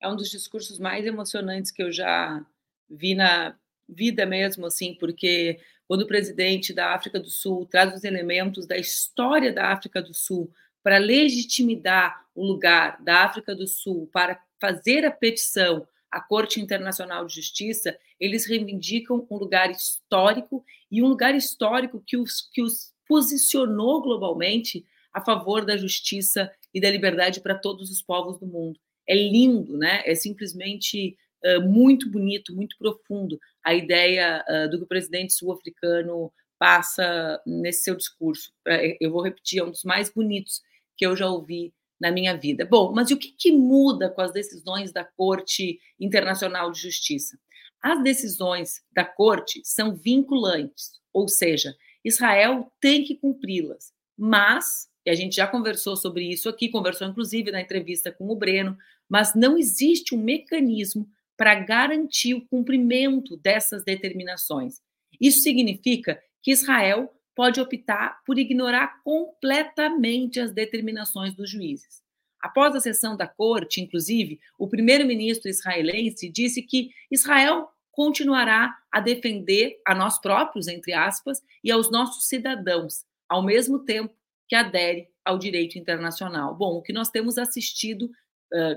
É 0.00 0.08
um 0.08 0.14
dos 0.14 0.30
discursos 0.30 0.78
mais 0.78 1.04
emocionantes 1.04 1.72
que 1.72 1.82
eu 1.82 1.90
já 1.90 2.46
vi 2.88 3.16
na 3.16 3.58
vida 3.88 4.24
mesmo, 4.24 4.66
assim, 4.66 4.94
porque 4.94 5.58
quando 5.88 6.02
o 6.02 6.06
presidente 6.06 6.74
da 6.74 6.94
África 6.94 7.18
do 7.18 7.30
Sul 7.30 7.66
traz 7.66 7.94
os 7.94 8.04
elementos 8.04 8.66
da 8.66 8.76
história 8.76 9.50
da 9.50 9.72
África 9.72 10.02
do 10.02 10.12
Sul 10.12 10.52
para 10.82 10.98
legitimar 10.98 12.26
o 12.34 12.46
lugar 12.46 13.02
da 13.02 13.24
África 13.24 13.54
do 13.54 13.66
Sul 13.66 14.08
para 14.12 14.38
fazer 14.60 15.04
a 15.06 15.10
petição 15.10 15.88
à 16.10 16.20
Corte 16.20 16.60
Internacional 16.60 17.26
de 17.26 17.34
Justiça, 17.34 17.98
eles 18.20 18.46
reivindicam 18.46 19.26
um 19.30 19.36
lugar 19.36 19.70
histórico 19.70 20.64
e 20.90 21.02
um 21.02 21.08
lugar 21.08 21.34
histórico 21.34 22.02
que 22.06 22.16
os, 22.16 22.42
que 22.52 22.62
os 22.62 22.92
posicionou 23.06 24.02
globalmente 24.02 24.84
a 25.12 25.20
favor 25.20 25.64
da 25.64 25.76
justiça 25.76 26.50
e 26.72 26.80
da 26.80 26.90
liberdade 26.90 27.40
para 27.40 27.54
todos 27.54 27.90
os 27.90 28.02
povos 28.02 28.38
do 28.38 28.46
mundo. 28.46 28.78
É 29.06 29.14
lindo, 29.14 29.76
né? 29.76 30.02
É 30.04 30.14
simplesmente 30.14 31.16
muito 31.60 32.10
bonito, 32.10 32.54
muito 32.54 32.76
profundo 32.78 33.38
a 33.64 33.74
ideia 33.74 34.44
uh, 34.48 34.70
do 34.70 34.78
que 34.78 34.84
o 34.84 34.88
presidente 34.88 35.32
sul-africano 35.32 36.32
passa 36.58 37.40
nesse 37.46 37.84
seu 37.84 37.94
discurso. 37.94 38.52
Eu 39.00 39.12
vou 39.12 39.22
repetir, 39.22 39.60
é 39.60 39.64
um 39.64 39.70
dos 39.70 39.84
mais 39.84 40.10
bonitos 40.10 40.60
que 40.96 41.06
eu 41.06 41.16
já 41.16 41.28
ouvi 41.28 41.72
na 42.00 42.10
minha 42.10 42.36
vida. 42.36 42.64
Bom, 42.64 42.92
mas 42.92 43.10
o 43.10 43.16
que, 43.16 43.32
que 43.32 43.52
muda 43.52 44.08
com 44.10 44.20
as 44.20 44.32
decisões 44.32 44.92
da 44.92 45.04
Corte 45.04 45.78
Internacional 45.98 46.70
de 46.70 46.80
Justiça? 46.80 47.38
As 47.80 48.02
decisões 48.02 48.82
da 48.92 49.04
Corte 49.04 49.60
são 49.64 49.94
vinculantes, 49.94 51.00
ou 51.12 51.28
seja, 51.28 51.74
Israel 52.04 52.72
tem 52.80 53.04
que 53.04 53.14
cumpri-las, 53.14 53.92
mas, 54.16 54.88
e 55.06 55.10
a 55.10 55.14
gente 55.14 55.36
já 55.36 55.46
conversou 55.46 55.96
sobre 55.96 56.24
isso 56.24 56.48
aqui, 56.48 56.68
conversou 56.68 57.06
inclusive 57.06 57.50
na 57.52 57.60
entrevista 57.60 58.10
com 58.10 58.28
o 58.28 58.36
Breno, 58.36 58.76
mas 59.08 59.34
não 59.34 59.56
existe 59.56 60.14
um 60.14 60.22
mecanismo 60.22 61.08
para 61.38 61.54
garantir 61.54 62.34
o 62.34 62.44
cumprimento 62.48 63.36
dessas 63.36 63.84
determinações. 63.84 64.80
Isso 65.20 65.38
significa 65.38 66.20
que 66.42 66.50
Israel 66.50 67.14
pode 67.34 67.60
optar 67.60 68.18
por 68.26 68.36
ignorar 68.36 69.00
completamente 69.04 70.40
as 70.40 70.52
determinações 70.52 71.32
dos 71.34 71.48
juízes. 71.48 72.02
Após 72.40 72.74
a 72.74 72.80
sessão 72.80 73.16
da 73.16 73.28
corte, 73.28 73.80
inclusive, 73.80 74.40
o 74.58 74.68
primeiro-ministro 74.68 75.48
israelense 75.48 76.28
disse 76.28 76.60
que 76.60 76.90
Israel 77.10 77.68
continuará 77.92 78.76
a 78.90 79.00
defender 79.00 79.80
a 79.86 79.94
nós 79.94 80.20
próprios, 80.20 80.66
entre 80.66 80.92
aspas, 80.92 81.40
e 81.62 81.70
aos 81.70 81.90
nossos 81.90 82.26
cidadãos, 82.26 83.04
ao 83.28 83.44
mesmo 83.44 83.80
tempo 83.84 84.12
que 84.48 84.56
adere 84.56 85.08
ao 85.24 85.38
direito 85.38 85.78
internacional. 85.78 86.54
Bom, 86.56 86.74
o 86.74 86.82
que 86.82 86.92
nós 86.92 87.10
temos 87.10 87.38
assistido 87.38 88.10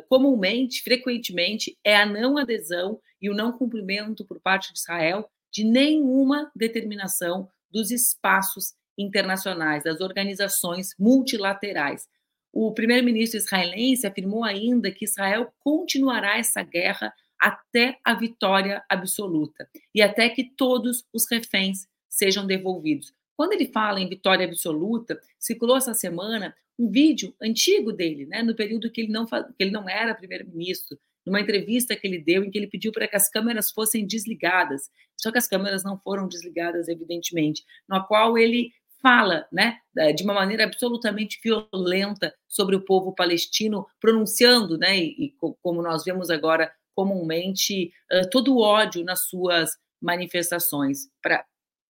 comumente, 0.10 0.82
frequentemente, 0.84 1.78
é 1.84 1.96
a 1.96 2.06
não 2.06 2.38
adesão 2.38 3.00
e 3.22 3.30
o 3.30 3.34
não 3.34 3.52
cumprimento 3.52 4.26
por 4.26 4.40
parte 4.40 4.74
de 4.74 4.80
Israel 4.80 5.30
de 5.52 5.64
nenhuma 5.64 6.52
determinação 6.56 7.50
dos 7.70 7.92
espaços 7.92 8.74
internacionais, 8.98 9.84
das 9.84 10.02
organizações 10.02 10.96
multilaterais. 10.98 12.08
O 12.54 12.74
primeiro-ministro 12.74 13.38
israelense 13.38 14.06
afirmou 14.06 14.44
ainda 14.44 14.92
que 14.92 15.06
Israel 15.06 15.54
continuará 15.60 16.38
essa 16.38 16.62
guerra 16.64 17.14
até 17.40 17.98
a 18.04 18.14
vitória 18.14 18.84
absoluta 18.90 19.68
e 19.96 20.02
até 20.02 20.30
que 20.30 20.44
todos 20.44 21.06
os 21.14 21.26
reféns 21.30 21.88
sejam 22.10 22.46
devolvidos. 22.46 23.14
Quando 23.42 23.54
ele 23.54 23.66
fala 23.66 24.00
em 24.00 24.08
vitória 24.08 24.46
absoluta, 24.46 25.20
circulou 25.40 25.76
essa 25.76 25.96
semana 25.96 26.56
um 26.78 26.92
vídeo 26.92 27.34
antigo 27.42 27.92
dele, 27.92 28.28
né, 28.28 28.44
no 28.44 28.56
período 28.56 28.92
que 28.92 29.02
ele 29.02 29.12
não, 29.12 29.26
que 29.26 29.56
ele 29.58 29.72
não 29.72 29.90
era 29.90 30.14
primeiro-ministro, 30.14 30.96
numa 31.26 31.42
entrevista 31.42 31.96
que 31.96 32.06
ele 32.06 32.20
deu, 32.20 32.44
em 32.44 32.52
que 32.52 32.60
ele 32.60 32.68
pediu 32.68 32.92
para 32.92 33.08
que 33.08 33.16
as 33.16 33.32
câmeras 33.32 33.72
fossem 33.72 34.06
desligadas. 34.06 34.92
Só 35.20 35.32
que 35.32 35.40
as 35.40 35.48
câmeras 35.48 35.84
não 35.84 35.98
foram 35.98 36.28
desligadas, 36.28 36.88
evidentemente, 36.88 37.66
na 37.90 38.00
qual 38.00 38.38
ele 38.38 38.72
fala, 39.02 39.48
né, 39.52 39.80
de 40.16 40.24
uma 40.24 40.36
maneira 40.36 40.66
absolutamente 40.66 41.40
violenta 41.44 42.32
sobre 42.48 42.76
o 42.76 42.86
povo 42.86 43.12
palestino, 43.16 43.88
pronunciando, 44.00 44.78
né, 44.78 45.00
e, 45.00 45.16
e 45.18 45.36
como 45.64 45.82
nós 45.82 46.04
vemos 46.04 46.30
agora 46.30 46.72
comumente, 46.94 47.92
uh, 48.14 48.30
todo 48.30 48.54
o 48.54 48.62
ódio 48.62 49.04
nas 49.04 49.22
suas 49.28 49.72
manifestações. 50.00 51.10
Pra, 51.24 51.44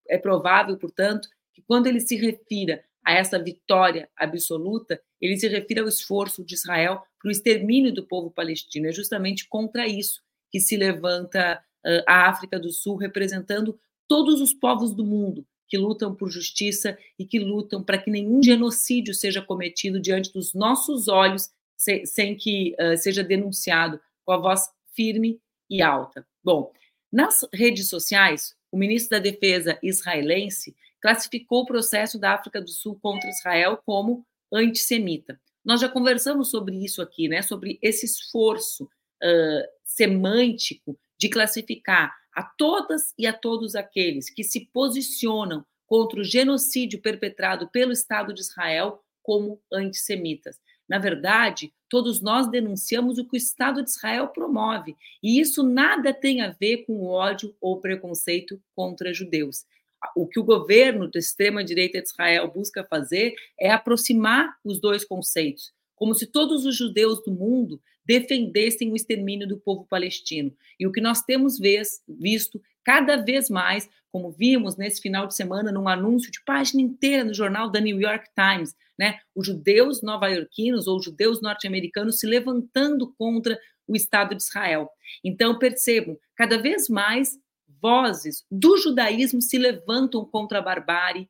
é 0.08 0.18
provável, 0.18 0.78
portanto, 0.78 1.28
que 1.54 1.62
quando 1.62 1.88
ele 1.88 2.00
se 2.00 2.16
refira 2.16 2.84
a 3.04 3.14
essa 3.14 3.42
vitória 3.42 4.10
absoluta, 4.16 5.02
ele 5.20 5.38
se 5.38 5.48
refere 5.48 5.80
ao 5.80 5.88
esforço 5.88 6.44
de 6.46 6.54
Israel 6.54 7.02
para 7.20 7.30
o 7.30 7.32
extermínio 7.32 7.94
do 7.94 8.06
povo 8.06 8.30
palestino. 8.30 8.88
É 8.88 8.92
justamente 8.92 9.48
contra 9.48 9.88
isso 9.88 10.22
que 10.52 10.60
se 10.60 10.78
levanta 10.78 11.64
a 12.08 12.30
África 12.30 12.60
do 12.60 12.72
Sul, 12.72 12.96
representando 12.96 13.80
todos 14.08 14.40
os 14.40 14.54
povos 14.54 14.94
do 14.94 15.06
mundo 15.06 15.46
que 15.68 15.78
lutam 15.78 16.14
por 16.14 16.30
justiça 16.30 16.98
e 17.18 17.26
que 17.26 17.40
lutam 17.40 17.82
para 17.82 17.98
que 17.98 18.12
nenhum 18.12 18.44
genocídio 18.44 19.14
seja 19.14 19.42
cometido 19.42 20.00
diante 20.00 20.32
dos 20.34 20.54
nossos 20.54 21.08
olhos, 21.08 21.50
se, 21.78 22.06
sem 22.06 22.36
que 22.36 22.76
seja 22.98 23.24
denunciado 23.24 24.00
com 24.26 24.34
a 24.34 24.38
voz 24.38 24.70
firme 24.94 25.40
e 25.70 25.82
alta. 25.82 26.28
Bom, 26.44 26.72
nas 27.12 27.48
redes 27.54 27.88
sociais, 27.88 28.54
o 28.72 28.78
ministro 28.78 29.12
da 29.12 29.20
Defesa 29.20 29.80
israelense 29.82 30.76
classificou 31.02 31.62
o 31.62 31.66
processo 31.66 32.20
da 32.20 32.34
África 32.34 32.62
do 32.62 32.70
Sul 32.70 32.98
contra 33.02 33.30
Israel 33.30 33.82
como 33.86 34.26
antissemita. 34.54 35.40
Nós 35.64 35.82
já 35.82 35.90
conversamos 35.90 36.50
sobre 36.50 36.84
isso 36.84 37.02
aqui, 37.02 37.28
né? 37.28 37.42
Sobre 37.42 37.80
esse 37.82 38.06
esforço 38.06 38.84
uh, 38.84 39.68
semântico 39.84 40.98
de 41.18 41.30
classificar 41.30 42.16
a 42.34 42.44
todas 42.44 43.14
e 43.18 43.28
a 43.28 43.34
todos 43.34 43.76
aqueles 43.76 44.30
que 44.30 44.44
se 44.44 44.70
posicionam 44.74 45.66
contra 45.86 46.22
o 46.22 46.24
genocídio 46.24 47.02
perpetrado 47.02 47.68
pelo 47.70 47.92
Estado 47.92 48.34
de 48.34 48.42
Israel 48.42 49.04
como 49.22 49.62
antissemitas. 49.72 50.58
Na 50.88 50.98
verdade, 50.98 51.74
todos 51.88 52.22
nós 52.22 52.50
denunciamos 52.50 53.18
o 53.18 53.26
que 53.26 53.36
o 53.36 53.38
Estado 53.38 53.84
de 53.84 53.90
Israel 53.90 54.30
promove, 54.30 54.96
e 55.22 55.40
isso 55.40 55.64
nada 55.64 56.14
tem 56.14 56.42
a 56.42 56.50
ver 56.50 56.86
com 56.86 57.06
ódio 57.06 57.56
ou 57.62 57.80
preconceito 57.80 58.62
contra 58.76 59.14
judeus 59.14 59.66
o 60.16 60.28
que 60.28 60.40
o 60.40 60.44
governo 60.44 61.10
da 61.10 61.20
extrema-direita 61.20 62.02
de 62.02 62.08
Israel 62.08 62.52
busca 62.52 62.84
fazer 62.84 63.34
é 63.60 63.72
aproximar 63.72 64.56
os 64.64 64.80
dois 64.80 65.06
conceitos, 65.06 65.72
como 65.96 66.16
se 66.16 66.26
todos 66.26 66.66
os 66.66 66.76
judeus 66.76 67.24
do 67.24 67.32
mundo 67.32 67.82
defendessem 68.06 68.92
o 68.92 68.96
extermínio 68.96 69.48
do 69.48 69.60
povo 69.60 69.86
palestino. 69.90 70.52
E 70.80 70.88
o 70.88 70.92
que 70.92 71.02
nós 71.02 71.22
temos 71.22 71.60
visto 72.08 72.62
cada 72.84 73.18
vez 73.18 73.50
mais, 73.50 73.88
como 74.12 74.32
vimos 74.32 74.76
nesse 74.76 75.02
final 75.02 75.28
de 75.28 75.36
semana 75.36 75.72
num 75.72 75.88
anúncio 75.88 76.32
de 76.32 76.44
página 76.44 76.82
inteira 76.82 77.24
no 77.24 77.34
jornal 77.34 77.70
da 77.70 77.80
New 77.80 78.02
York 78.02 78.28
Times, 78.36 78.76
né? 78.98 79.20
Os 79.36 79.46
judeus 79.46 80.02
nova-iorquinos 80.02 80.88
ou 80.88 81.02
judeus 81.02 81.42
norte-americanos 81.42 82.20
se 82.20 82.26
levantando 82.26 83.14
contra 83.18 83.58
o 83.88 83.96
Estado 83.96 84.36
de 84.36 84.42
Israel. 84.42 84.90
Então, 85.24 85.60
percebam, 85.60 86.18
cada 86.36 86.62
vez 86.62 86.90
mais 86.90 87.38
vozes 87.82 88.46
do 88.50 88.78
judaísmo 88.78 89.42
se 89.42 89.58
levantam 89.58 90.24
contra 90.26 90.60
a 90.60 90.62
barbárie 90.62 91.30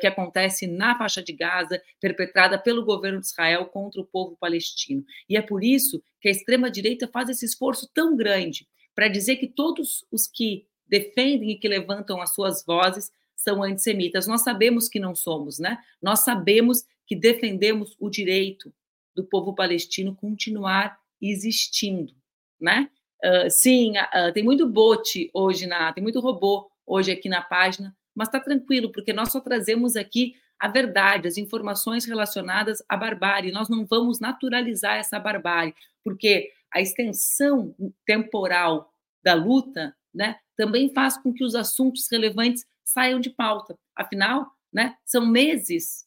que 0.00 0.06
acontece 0.06 0.66
na 0.66 0.96
faixa 0.96 1.20
de 1.20 1.32
Gaza, 1.32 1.82
perpetrada 2.00 2.56
pelo 2.56 2.84
governo 2.84 3.18
de 3.20 3.26
Israel 3.26 3.66
contra 3.66 4.00
o 4.00 4.06
povo 4.06 4.36
palestino. 4.38 5.04
E 5.28 5.36
é 5.36 5.42
por 5.42 5.64
isso 5.64 6.00
que 6.20 6.28
a 6.28 6.30
extrema-direita 6.30 7.08
faz 7.08 7.28
esse 7.28 7.44
esforço 7.44 7.90
tão 7.92 8.16
grande 8.16 8.68
para 8.94 9.08
dizer 9.08 9.36
que 9.36 9.48
todos 9.48 10.06
os 10.12 10.28
que 10.28 10.66
defendem 10.86 11.50
e 11.50 11.58
que 11.58 11.66
levantam 11.66 12.20
as 12.20 12.32
suas 12.32 12.64
vozes 12.64 13.10
são 13.34 13.60
antissemitas. 13.60 14.28
Nós 14.28 14.42
sabemos 14.42 14.88
que 14.88 15.00
não 15.00 15.16
somos, 15.16 15.58
né? 15.58 15.78
Nós 16.00 16.20
sabemos 16.20 16.84
que 17.04 17.16
defendemos 17.16 17.96
o 17.98 18.08
direito 18.08 18.72
do 19.16 19.24
povo 19.24 19.52
palestino 19.52 20.14
continuar 20.14 20.96
existindo, 21.20 22.14
né? 22.60 22.88
Uh, 23.24 23.48
sim, 23.48 23.94
uh, 23.98 24.32
tem 24.32 24.42
muito 24.42 24.68
bot 24.68 25.30
hoje 25.32 25.66
na, 25.66 25.92
tem 25.92 26.02
muito 26.02 26.18
robô 26.18 26.68
hoje 26.84 27.12
aqui 27.12 27.28
na 27.28 27.40
página, 27.40 27.94
mas 28.14 28.28
está 28.28 28.40
tranquilo 28.40 28.90
porque 28.90 29.12
nós 29.12 29.30
só 29.30 29.40
trazemos 29.40 29.96
aqui 29.96 30.34
a 30.58 30.68
verdade, 30.68 31.26
as 31.26 31.36
informações 31.36 32.04
relacionadas 32.04 32.82
à 32.88 32.96
barbárie. 32.96 33.50
Nós 33.50 33.68
não 33.68 33.84
vamos 33.84 34.20
naturalizar 34.20 34.96
essa 34.96 35.18
barbárie, 35.18 35.74
porque 36.04 36.52
a 36.72 36.80
extensão 36.80 37.74
temporal 38.06 38.92
da 39.24 39.34
luta, 39.34 39.94
né, 40.14 40.36
também 40.56 40.92
faz 40.92 41.16
com 41.16 41.32
que 41.32 41.44
os 41.44 41.54
assuntos 41.54 42.06
relevantes 42.10 42.64
saiam 42.84 43.18
de 43.18 43.30
pauta. 43.30 43.76
Afinal, 43.94 44.50
né, 44.72 44.96
são 45.04 45.26
meses 45.26 46.06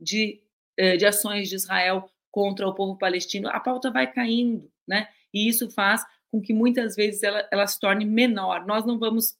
de, 0.00 0.42
eh, 0.76 0.96
de 0.96 1.06
ações 1.06 1.48
de 1.48 1.54
Israel 1.54 2.10
contra 2.30 2.66
o 2.66 2.74
povo 2.74 2.98
palestino, 2.98 3.48
a 3.48 3.60
pauta 3.60 3.90
vai 3.90 4.10
caindo, 4.10 4.68
né? 4.88 5.08
E 5.32 5.48
isso 5.48 5.70
faz 5.70 6.04
com 6.34 6.40
que 6.40 6.52
muitas 6.52 6.96
vezes 6.96 7.22
ela, 7.22 7.46
ela 7.48 7.64
se 7.64 7.78
torne 7.78 8.04
menor. 8.04 8.66
Nós 8.66 8.84
não 8.84 8.98
vamos, 8.98 9.36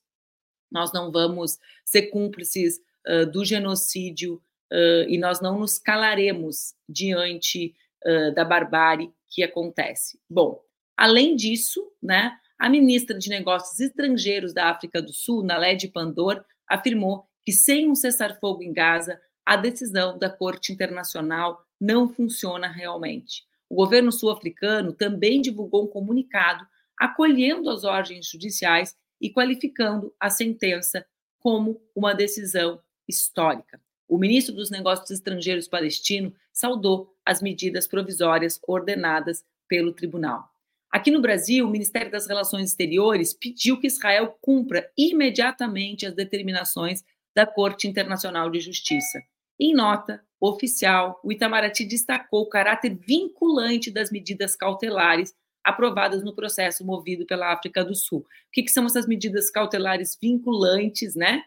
nós 0.71 0.93
não 0.93 1.11
vamos 1.11 1.59
ser 1.85 2.03
cúmplices 2.03 2.81
uh, 3.09 3.27
do 3.27 3.45
genocídio 3.45 4.41
uh, 4.73 5.09
e 5.09 5.19
nós 5.19 5.41
não 5.41 5.59
nos 5.59 5.77
calaremos 5.77 6.73
diante 6.89 7.75
uh, 8.07 8.33
da 8.33 8.45
barbárie 8.45 9.13
que 9.29 9.43
acontece. 9.43 10.21
Bom, 10.31 10.63
além 10.97 11.35
disso, 11.35 11.85
né? 12.01 12.39
A 12.57 12.71
ministra 12.71 13.19
de 13.19 13.29
Negócios 13.29 13.81
Estrangeiros 13.81 14.55
da 14.55 14.71
África 14.71 15.03
do 15.03 15.13
Sul, 15.13 15.43
Naledi 15.43 15.89
Pandor, 15.89 16.45
afirmou 16.69 17.27
que 17.45 17.51
sem 17.51 17.91
um 17.91 17.97
cessar-fogo 17.97 18.63
em 18.63 18.73
Gaza, 18.73 19.21
a 19.45 19.57
decisão 19.57 20.17
da 20.17 20.31
Corte 20.31 20.73
Internacional 20.73 21.61
não 21.81 22.09
funciona 22.09 22.69
realmente. 22.69 23.43
O 23.69 23.75
governo 23.75 24.13
sul-africano 24.13 24.93
também 24.93 25.41
divulgou 25.41 25.83
um 25.83 25.89
comunicado 25.89 26.65
acolhendo 26.99 27.71
as 27.71 27.85
ordens 27.85 28.29
judiciais 28.29 28.97
e 29.21 29.31
qualificando 29.31 30.15
a 30.19 30.31
sentença 30.31 31.05
como 31.39 31.81
uma 31.95 32.15
decisão 32.15 32.81
histórica. 33.09 33.81
O 34.09 34.19
ministro 34.19 34.55
dos 34.55 34.71
Negócios 34.71 35.11
Estrangeiros 35.11 35.69
palestino 35.69 36.35
saudou 36.53 37.15
as 37.25 37.43
medidas 37.43 37.87
provisórias 37.89 38.61
ordenadas 38.67 39.45
pelo 39.67 39.93
tribunal. 39.93 40.49
Aqui 40.91 41.11
no 41.11 41.21
Brasil, 41.21 41.67
o 41.67 41.71
Ministério 41.71 42.11
das 42.11 42.29
Relações 42.29 42.71
Exteriores 42.71 43.35
pediu 43.35 43.81
que 43.81 43.89
Israel 43.89 44.39
cumpra 44.41 44.89
imediatamente 44.97 46.07
as 46.07 46.15
determinações 46.15 47.03
da 47.35 47.45
Corte 47.45 47.89
Internacional 47.89 48.49
de 48.49 48.61
Justiça. 48.61 49.21
Em 49.59 49.75
nota 49.75 50.23
oficial, 50.41 51.21
o 51.25 51.33
Itamaraty 51.33 51.85
destacou 51.85 52.43
o 52.43 52.49
caráter 52.49 52.95
vinculante 52.95 53.91
das 53.91 54.11
medidas 54.11 54.55
cautelares 54.55 55.35
aprovadas 55.65 56.23
no 56.23 56.35
processo 56.35 56.85
movido 56.85 57.25
pela 57.25 57.53
África 57.53 57.85
do 57.85 57.95
Sul. 57.95 58.21
O 58.21 58.27
que, 58.53 58.63
que 58.63 58.71
são 58.71 58.85
essas 58.85 59.07
medidas 59.07 59.51
cautelares 59.51 60.17
vinculantes, 60.21 61.15
né? 61.15 61.43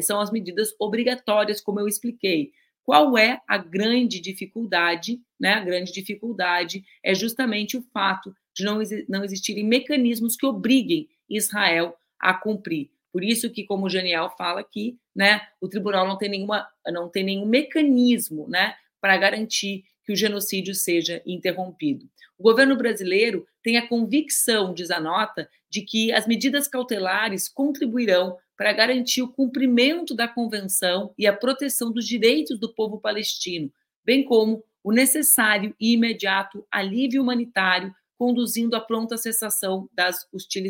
São 0.00 0.20
as 0.20 0.30
medidas 0.30 0.74
obrigatórias, 0.78 1.60
como 1.60 1.80
eu 1.80 1.86
expliquei. 1.86 2.52
Qual 2.82 3.16
é 3.16 3.40
a 3.46 3.56
grande 3.56 4.20
dificuldade? 4.20 5.20
Né? 5.38 5.54
A 5.54 5.64
grande 5.64 5.92
dificuldade 5.92 6.84
é 7.04 7.14
justamente 7.14 7.76
o 7.76 7.82
fato 7.92 8.34
de 8.54 8.64
não, 8.64 8.78
não 9.08 9.24
existirem 9.24 9.64
mecanismos 9.64 10.36
que 10.36 10.46
obriguem 10.46 11.08
Israel 11.28 11.96
a 12.18 12.34
cumprir. 12.34 12.90
Por 13.12 13.24
isso 13.24 13.50
que, 13.50 13.64
como 13.64 13.86
o 13.86 13.90
Genial 13.90 14.34
fala 14.36 14.60
aqui, 14.60 14.98
né, 15.14 15.40
o 15.60 15.68
tribunal 15.68 16.06
não 16.06 16.16
tem, 16.16 16.28
nenhuma, 16.28 16.68
não 16.86 17.08
tem 17.08 17.24
nenhum 17.24 17.46
mecanismo 17.46 18.48
né, 18.48 18.74
para 19.00 19.16
garantir 19.16 19.84
que 20.04 20.12
o 20.12 20.16
genocídio 20.16 20.74
seja 20.74 21.22
interrompido. 21.26 22.08
O 22.38 22.42
governo 22.42 22.76
brasileiro 22.76 23.46
tem 23.62 23.76
a 23.76 23.86
convicção, 23.86 24.72
diz 24.72 24.90
a 24.90 25.00
nota, 25.00 25.48
de 25.68 25.82
que 25.82 26.10
as 26.12 26.26
medidas 26.26 26.66
cautelares 26.66 27.48
contribuirão 27.48 28.36
para 28.56 28.72
garantir 28.72 29.22
o 29.22 29.32
cumprimento 29.32 30.14
da 30.14 30.26
convenção 30.26 31.14
e 31.18 31.26
a 31.26 31.32
proteção 31.32 31.92
dos 31.92 32.06
direitos 32.06 32.58
do 32.58 32.74
povo 32.74 33.00
palestino, 33.00 33.72
bem 34.04 34.24
como 34.24 34.64
o 34.82 34.92
necessário 34.92 35.74
e 35.78 35.92
imediato 35.92 36.66
alívio 36.70 37.22
humanitário 37.22 37.94
conduzindo 38.18 38.76
à 38.76 38.80
pronta 38.80 39.16
cessação 39.16 39.88
das 39.92 40.26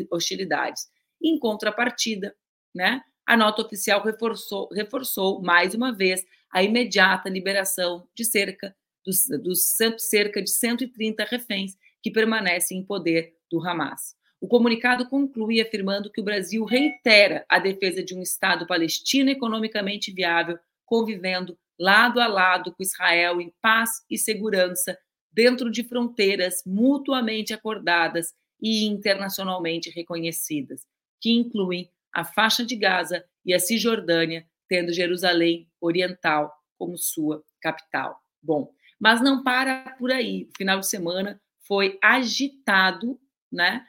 hostilidades. 0.09 0.89
Em 1.21 1.37
contrapartida, 1.37 2.33
né, 2.73 3.01
a 3.25 3.35
nota 3.35 3.61
oficial 3.61 4.01
reforçou, 4.01 4.69
reforçou 4.73 5.41
mais 5.41 5.73
uma 5.73 5.93
vez 5.93 6.25
a 6.49 6.63
imediata 6.63 7.29
liberação 7.29 8.07
de 8.15 8.25
cerca 8.25 8.75
dos, 9.05 9.27
dos 9.41 9.75
cerca 9.97 10.41
de 10.41 10.49
130 10.49 11.23
reféns 11.25 11.77
que 12.01 12.11
permanecem 12.11 12.79
em 12.79 12.85
poder 12.85 13.33
do 13.49 13.59
Hamas. 13.65 14.15
O 14.39 14.47
comunicado 14.47 15.07
conclui 15.07 15.61
afirmando 15.61 16.11
que 16.11 16.19
o 16.19 16.23
Brasil 16.23 16.65
reitera 16.65 17.45
a 17.47 17.59
defesa 17.59 18.03
de 18.03 18.15
um 18.15 18.21
Estado 18.23 18.65
palestino 18.65 19.29
economicamente 19.29 20.11
viável, 20.11 20.57
convivendo 20.83 21.57
lado 21.79 22.19
a 22.19 22.27
lado 22.27 22.71
com 22.71 22.81
Israel 22.81 23.39
em 23.39 23.53
paz 23.61 23.89
e 24.09 24.17
segurança 24.17 24.97
dentro 25.31 25.69
de 25.69 25.83
fronteiras 25.83 26.63
mutuamente 26.65 27.53
acordadas 27.53 28.33
e 28.61 28.85
internacionalmente 28.85 29.89
reconhecidas, 29.89 30.85
que 31.19 31.31
incluem 31.31 31.89
a 32.13 32.25
faixa 32.25 32.65
de 32.65 32.75
Gaza 32.75 33.23
e 33.45 33.53
a 33.53 33.59
Cisjordânia, 33.59 34.45
tendo 34.67 34.93
Jerusalém 34.93 35.69
Oriental 35.79 36.53
como 36.77 36.97
sua 36.97 37.43
capital. 37.61 38.19
Bom, 38.41 38.71
mas 39.01 39.19
não 39.19 39.41
para 39.41 39.95
por 39.97 40.11
aí. 40.11 40.43
O 40.43 40.57
final 40.57 40.79
de 40.79 40.87
semana 40.87 41.41
foi 41.67 41.97
agitado, 42.03 43.19
né, 43.51 43.83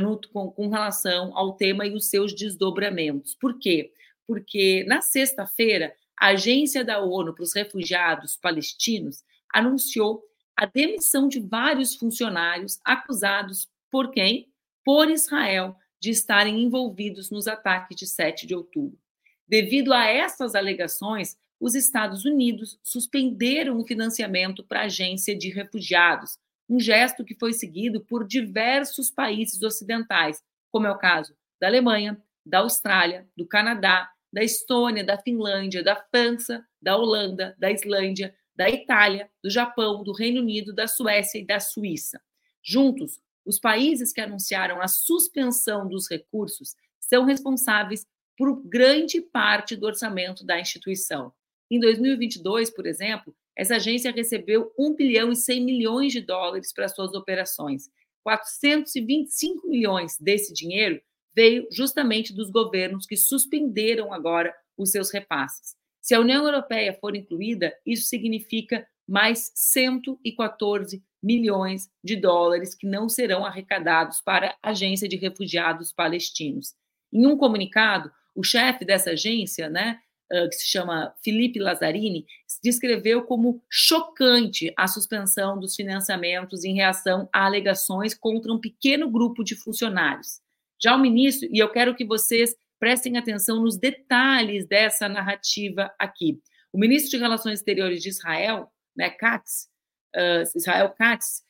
no, 0.00 0.20
com, 0.32 0.50
com 0.50 0.68
relação 0.68 1.36
ao 1.36 1.52
tema 1.52 1.86
e 1.86 1.94
os 1.94 2.10
seus 2.10 2.34
desdobramentos. 2.34 3.36
Por 3.36 3.56
quê? 3.56 3.92
Porque 4.26 4.84
na 4.88 5.00
sexta-feira, 5.00 5.94
a 6.18 6.28
Agência 6.28 6.84
da 6.84 7.00
ONU 7.00 7.32
para 7.32 7.44
os 7.44 7.54
Refugiados 7.54 8.36
Palestinos 8.36 9.22
anunciou 9.54 10.24
a 10.56 10.66
demissão 10.66 11.28
de 11.28 11.38
vários 11.38 11.94
funcionários 11.94 12.80
acusados 12.84 13.68
por 13.88 14.10
quem? 14.10 14.52
Por 14.84 15.08
Israel 15.08 15.76
de 16.00 16.10
estarem 16.10 16.62
envolvidos 16.62 17.30
nos 17.30 17.46
ataques 17.46 17.96
de 17.96 18.06
7 18.08 18.46
de 18.46 18.56
outubro. 18.56 18.98
Devido 19.46 19.92
a 19.92 20.04
essas 20.04 20.54
alegações, 20.54 21.36
os 21.60 21.74
Estados 21.74 22.24
Unidos 22.24 22.78
suspenderam 22.82 23.78
o 23.78 23.86
financiamento 23.86 24.64
para 24.64 24.80
a 24.80 24.84
agência 24.84 25.36
de 25.36 25.50
refugiados, 25.50 26.38
um 26.68 26.78
gesto 26.78 27.24
que 27.24 27.34
foi 27.34 27.52
seguido 27.52 28.00
por 28.00 28.26
diversos 28.26 29.10
países 29.10 29.62
ocidentais, 29.62 30.42
como 30.70 30.86
é 30.86 30.90
o 30.90 30.98
caso 30.98 31.34
da 31.60 31.66
Alemanha, 31.66 32.20
da 32.44 32.60
Austrália, 32.60 33.26
do 33.36 33.46
Canadá, 33.46 34.10
da 34.32 34.42
Estônia, 34.42 35.04
da 35.04 35.18
Finlândia, 35.18 35.82
da 35.82 35.96
França, 35.96 36.64
da 36.80 36.96
Holanda, 36.96 37.56
da 37.58 37.70
Islândia, 37.70 38.34
da 38.54 38.68
Itália, 38.68 39.30
do 39.42 39.50
Japão, 39.50 40.02
do 40.02 40.12
Reino 40.12 40.40
Unido, 40.40 40.72
da 40.72 40.86
Suécia 40.86 41.38
e 41.38 41.46
da 41.46 41.58
Suíça. 41.58 42.20
Juntos, 42.62 43.20
os 43.44 43.58
países 43.58 44.12
que 44.12 44.20
anunciaram 44.20 44.80
a 44.80 44.88
suspensão 44.88 45.88
dos 45.88 46.08
recursos 46.08 46.74
são 47.00 47.24
responsáveis 47.24 48.06
por 48.36 48.62
grande 48.62 49.20
parte 49.20 49.74
do 49.74 49.86
orçamento 49.86 50.44
da 50.44 50.60
instituição. 50.60 51.32
Em 51.70 51.78
2022, 51.78 52.70
por 52.70 52.86
exemplo, 52.86 53.34
essa 53.56 53.76
agência 53.76 54.10
recebeu 54.10 54.72
1 54.78 54.94
bilhão 54.94 55.32
e 55.32 55.36
100 55.36 55.64
milhões 55.64 56.12
de 56.12 56.20
dólares 56.20 56.72
para 56.72 56.88
suas 56.88 57.12
operações. 57.14 57.90
425 58.22 59.68
milhões 59.68 60.16
desse 60.18 60.52
dinheiro 60.52 61.00
veio 61.34 61.66
justamente 61.70 62.34
dos 62.34 62.50
governos 62.50 63.06
que 63.06 63.16
suspenderam 63.16 64.12
agora 64.12 64.54
os 64.76 64.90
seus 64.90 65.10
repasses. 65.10 65.76
Se 66.00 66.14
a 66.14 66.20
União 66.20 66.44
Europeia 66.44 66.96
for 67.00 67.14
incluída, 67.14 67.74
isso 67.84 68.06
significa 68.06 68.86
mais 69.06 69.50
114 69.54 71.02
milhões 71.22 71.88
de 72.04 72.16
dólares 72.16 72.74
que 72.74 72.86
não 72.86 73.08
serão 73.08 73.44
arrecadados 73.44 74.20
para 74.20 74.54
a 74.62 74.70
Agência 74.70 75.08
de 75.08 75.16
Refugiados 75.16 75.92
Palestinos. 75.92 76.74
Em 77.12 77.26
um 77.26 77.36
comunicado, 77.36 78.10
o 78.34 78.42
chefe 78.42 78.84
dessa 78.84 79.10
agência, 79.10 79.68
né, 79.68 79.98
que 80.28 80.56
se 80.56 80.66
chama 80.66 81.14
Felipe 81.24 81.58
Lazzarini, 81.58 82.26
descreveu 82.62 83.22
como 83.22 83.62
chocante 83.70 84.72
a 84.76 84.86
suspensão 84.86 85.58
dos 85.58 85.74
financiamentos 85.74 86.64
em 86.64 86.74
reação 86.74 87.28
a 87.32 87.46
alegações 87.46 88.14
contra 88.14 88.52
um 88.52 88.60
pequeno 88.60 89.10
grupo 89.10 89.42
de 89.42 89.56
funcionários. 89.56 90.40
Já 90.80 90.94
o 90.94 91.00
ministro, 91.00 91.48
e 91.50 91.58
eu 91.58 91.70
quero 91.70 91.94
que 91.94 92.04
vocês 92.04 92.54
prestem 92.78 93.16
atenção 93.16 93.62
nos 93.62 93.76
detalhes 93.76 94.66
dessa 94.66 95.08
narrativa 95.08 95.92
aqui. 95.98 96.40
O 96.72 96.78
ministro 96.78 97.10
de 97.10 97.16
Relações 97.16 97.58
Exteriores 97.58 98.02
de 98.02 98.10
Israel, 98.10 98.70
né, 98.96 99.10
Katz, 99.10 99.68
uh, 100.14 100.56
Israel 100.56 100.90
Katz, 100.90 101.42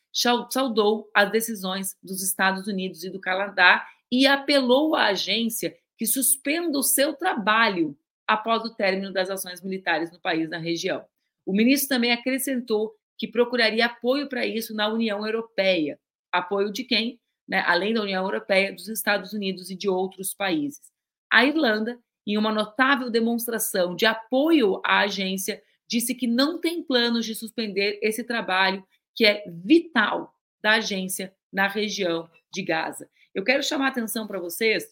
saudou 0.51 1.11
as 1.14 1.31
decisões 1.31 1.97
dos 2.03 2.23
Estados 2.23 2.67
Unidos 2.67 3.05
e 3.05 3.11
do 3.11 3.21
Canadá 3.21 3.87
e 4.11 4.27
apelou 4.27 4.95
à 4.95 5.09
agência 5.09 5.77
que 5.99 6.07
suspenda 6.07 6.79
o 6.79 6.83
seu 6.83 7.12
trabalho 7.12 7.97
após 8.29 8.62
o 8.62 8.75
término 8.75 9.11
das 9.11 9.31
ações 9.31 9.62
militares 9.62 10.12
no 10.12 10.21
país 10.21 10.51
na 10.51 10.59
região. 10.59 11.03
O 11.47 11.53
ministro 11.53 11.88
também 11.88 12.12
acrescentou 12.12 12.95
que 13.17 13.27
procuraria 13.27 13.87
apoio 13.87 14.29
para 14.29 14.45
isso 14.45 14.75
na 14.75 14.87
União 14.87 15.27
Europeia. 15.27 15.99
Apoio 16.31 16.71
de 16.71 16.85
quem? 16.85 17.19
Né? 17.49 17.64
Além 17.67 17.95
da 17.95 18.03
União 18.03 18.23
Europeia, 18.23 18.73
dos 18.73 18.87
Estados 18.87 19.33
Unidos 19.33 19.71
e 19.71 19.75
de 19.75 19.88
outros 19.88 20.35
países. 20.35 20.93
A 21.33 21.45
Irlanda, 21.47 21.99
em 22.27 22.37
uma 22.37 22.53
notável 22.53 23.09
demonstração 23.09 23.97
de 23.97 24.05
apoio 24.05 24.81
à 24.85 25.01
agência, 25.01 25.62
disse 25.88 26.14
que 26.14 26.27
não 26.27 26.61
tem 26.61 26.83
planos 26.83 27.25
de 27.25 27.35
suspender 27.35 27.99
esse 28.03 28.23
trabalho 28.23 28.87
que 29.14 29.25
é 29.25 29.43
vital 29.49 30.35
da 30.62 30.73
agência 30.73 31.35
na 31.51 31.67
região 31.67 32.29
de 32.53 32.62
Gaza. 32.62 33.09
Eu 33.35 33.43
quero 33.43 33.62
chamar 33.62 33.87
a 33.87 33.88
atenção 33.88 34.27
para 34.27 34.38
vocês 34.38 34.87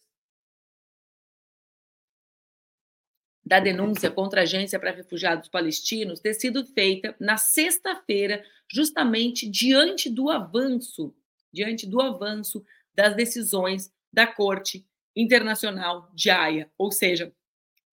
da 3.47 3.61
denúncia 3.61 4.11
contra 4.11 4.41
a 4.41 4.43
Agência 4.43 4.77
para 4.77 4.91
Refugiados 4.91 5.49
Palestinos 5.49 6.19
ter 6.19 6.35
sido 6.35 6.67
feita 6.67 7.15
na 7.21 7.37
sexta-feira, 7.37 8.45
justamente 8.69 9.49
diante 9.49 10.11
do 10.11 10.29
avanço, 10.29 11.15
diante 11.53 11.87
do 11.87 12.03
avanço 12.03 12.65
das 12.93 13.15
decisões 13.15 13.93
da 14.13 14.27
Corte 14.27 14.85
Internacional 15.15 16.11
de 16.13 16.29
Haia, 16.29 16.69
ou 16.77 16.91
seja, 16.91 17.33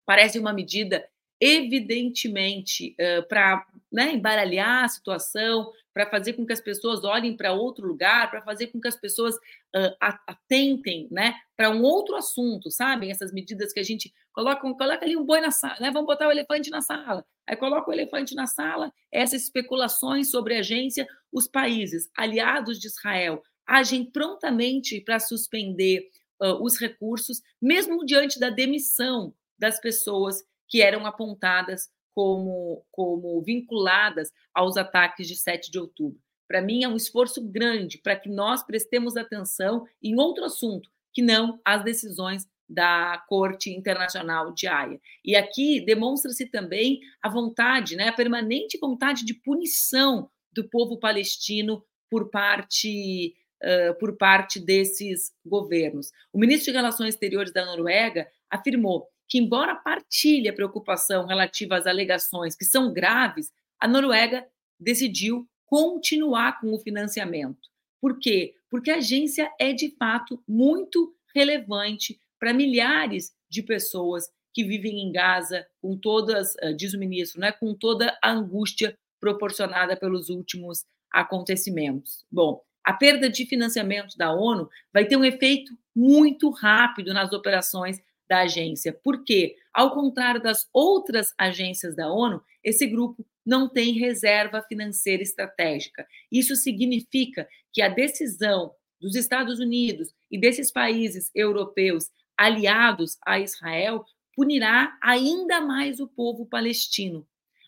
parece 0.04 0.40
uma 0.40 0.52
medida 0.52 1.08
evidentemente 1.40 2.96
uh, 3.00 3.26
para 3.28 3.64
né, 3.92 4.12
embaralhar 4.12 4.84
a 4.84 4.88
situação, 4.88 5.70
para 5.92 6.10
fazer 6.10 6.32
com 6.32 6.44
que 6.44 6.52
as 6.52 6.60
pessoas 6.60 7.04
olhem 7.04 7.36
para 7.36 7.52
outro 7.52 7.86
lugar, 7.86 8.30
para 8.30 8.42
fazer 8.42 8.68
com 8.68 8.80
que 8.80 8.88
as 8.88 8.96
pessoas 8.96 9.36
uh, 9.36 9.94
atentem 10.26 11.06
né, 11.10 11.34
para 11.56 11.70
um 11.70 11.82
outro 11.82 12.16
assunto, 12.16 12.70
sabem? 12.70 13.10
Essas 13.10 13.32
medidas 13.32 13.72
que 13.72 13.80
a 13.80 13.84
gente 13.84 14.12
coloca, 14.34 14.60
coloca 14.60 15.04
ali 15.04 15.16
um 15.16 15.24
boi 15.24 15.40
na 15.40 15.50
sala, 15.50 15.76
né? 15.80 15.90
vamos 15.90 16.06
botar 16.06 16.28
o 16.28 16.30
elefante 16.30 16.68
na 16.68 16.82
sala. 16.82 17.24
Aí 17.46 17.56
coloca 17.56 17.88
o 17.88 17.92
elefante 17.92 18.34
na 18.34 18.46
sala, 18.46 18.92
essas 19.10 19.44
especulações 19.44 20.30
sobre 20.30 20.56
a 20.56 20.58
agência, 20.58 21.06
os 21.32 21.46
países 21.46 22.10
aliados 22.16 22.78
de 22.78 22.88
Israel 22.88 23.42
agem 23.66 24.04
prontamente 24.04 25.00
para 25.00 25.18
suspender 25.18 26.10
uh, 26.42 26.62
os 26.62 26.78
recursos, 26.78 27.40
mesmo 27.62 28.04
diante 28.04 28.38
da 28.38 28.50
demissão 28.50 29.34
das 29.58 29.80
pessoas 29.80 30.42
que 30.68 30.82
eram 30.82 31.06
apontadas 31.06 31.88
como, 32.14 32.84
como 32.90 33.40
vinculadas 33.42 34.30
aos 34.52 34.76
ataques 34.76 35.26
de 35.26 35.36
7 35.36 35.70
de 35.70 35.78
outubro. 35.78 36.20
Para 36.46 36.60
mim, 36.60 36.84
é 36.84 36.88
um 36.88 36.96
esforço 36.96 37.42
grande 37.42 37.98
para 37.98 38.16
que 38.16 38.28
nós 38.28 38.62
prestemos 38.62 39.16
atenção 39.16 39.86
em 40.02 40.18
outro 40.18 40.44
assunto, 40.44 40.90
que 41.12 41.22
não 41.22 41.60
as 41.64 41.82
decisões 41.82 42.46
da 42.68 43.22
Corte 43.28 43.70
Internacional 43.70 44.52
de 44.52 44.66
Haia. 44.66 45.00
E 45.24 45.36
aqui 45.36 45.80
demonstra-se 45.80 46.46
também 46.46 47.00
a 47.22 47.28
vontade, 47.28 47.96
né, 47.96 48.08
a 48.08 48.12
permanente 48.12 48.78
vontade 48.78 49.24
de 49.24 49.34
punição 49.34 50.30
do 50.52 50.68
povo 50.68 50.98
palestino 50.98 51.84
por 52.10 52.30
parte 52.30 53.34
uh, 53.62 53.98
por 53.98 54.16
parte 54.16 54.60
desses 54.60 55.32
governos. 55.44 56.10
O 56.32 56.38
ministro 56.38 56.72
de 56.72 56.78
Relações 56.78 57.14
Exteriores 57.14 57.52
da 57.52 57.64
Noruega 57.64 58.28
afirmou 58.50 59.08
que, 59.28 59.38
embora 59.38 59.74
partilhe 59.74 60.48
a 60.48 60.52
preocupação 60.52 61.26
relativa 61.26 61.76
às 61.76 61.86
alegações 61.86 62.54
que 62.54 62.64
são 62.64 62.92
graves, 62.92 63.50
a 63.80 63.88
Noruega 63.88 64.46
decidiu 64.78 65.48
continuar 65.66 66.60
com 66.60 66.72
o 66.72 66.78
financiamento. 66.78 67.68
Por 68.00 68.18
quê? 68.18 68.54
Porque 68.70 68.90
a 68.90 68.96
agência 68.96 69.50
é, 69.58 69.72
de 69.72 69.96
fato, 69.96 70.42
muito 70.46 71.14
relevante 71.34 72.18
para 72.44 72.52
milhares 72.52 73.32
de 73.48 73.62
pessoas 73.62 74.24
que 74.52 74.64
vivem 74.64 75.00
em 75.00 75.10
Gaza 75.10 75.66
com 75.80 75.96
todas, 75.96 76.54
eh, 76.60 76.74
diz 76.74 76.92
o 76.92 76.98
ministro, 76.98 77.40
né, 77.40 77.50
com 77.52 77.72
toda 77.74 78.14
a 78.22 78.32
angústia 78.32 78.94
proporcionada 79.18 79.96
pelos 79.96 80.28
últimos 80.28 80.84
acontecimentos. 81.10 82.22
Bom, 82.30 82.60
a 82.84 82.92
perda 82.92 83.30
de 83.30 83.46
financiamento 83.46 84.14
da 84.18 84.30
ONU 84.30 84.68
vai 84.92 85.06
ter 85.06 85.16
um 85.16 85.24
efeito 85.24 85.72
muito 85.96 86.50
rápido 86.50 87.14
nas 87.14 87.32
operações 87.32 87.98
da 88.28 88.42
agência. 88.42 88.92
porque, 88.92 89.56
Ao 89.72 89.94
contrário 89.94 90.42
das 90.42 90.68
outras 90.70 91.32
agências 91.38 91.96
da 91.96 92.12
ONU, 92.12 92.42
esse 92.62 92.86
grupo 92.86 93.26
não 93.44 93.70
tem 93.70 93.94
reserva 93.94 94.60
financeira 94.60 95.22
estratégica. 95.22 96.06
Isso 96.30 96.54
significa 96.56 97.48
que 97.72 97.80
a 97.80 97.88
decisão 97.88 98.74
dos 99.00 99.14
Estados 99.16 99.58
Unidos 99.58 100.14
e 100.30 100.38
desses 100.38 100.70
países 100.70 101.30
europeus 101.34 102.10
aliados 102.36 103.18
a 103.24 103.38
Israel 103.38 104.04
punirá 104.34 104.96
ainda 105.00 105.60
mais 105.60 106.00
o 106.00 106.08
povo 106.08 106.46
palestino. 106.46 107.26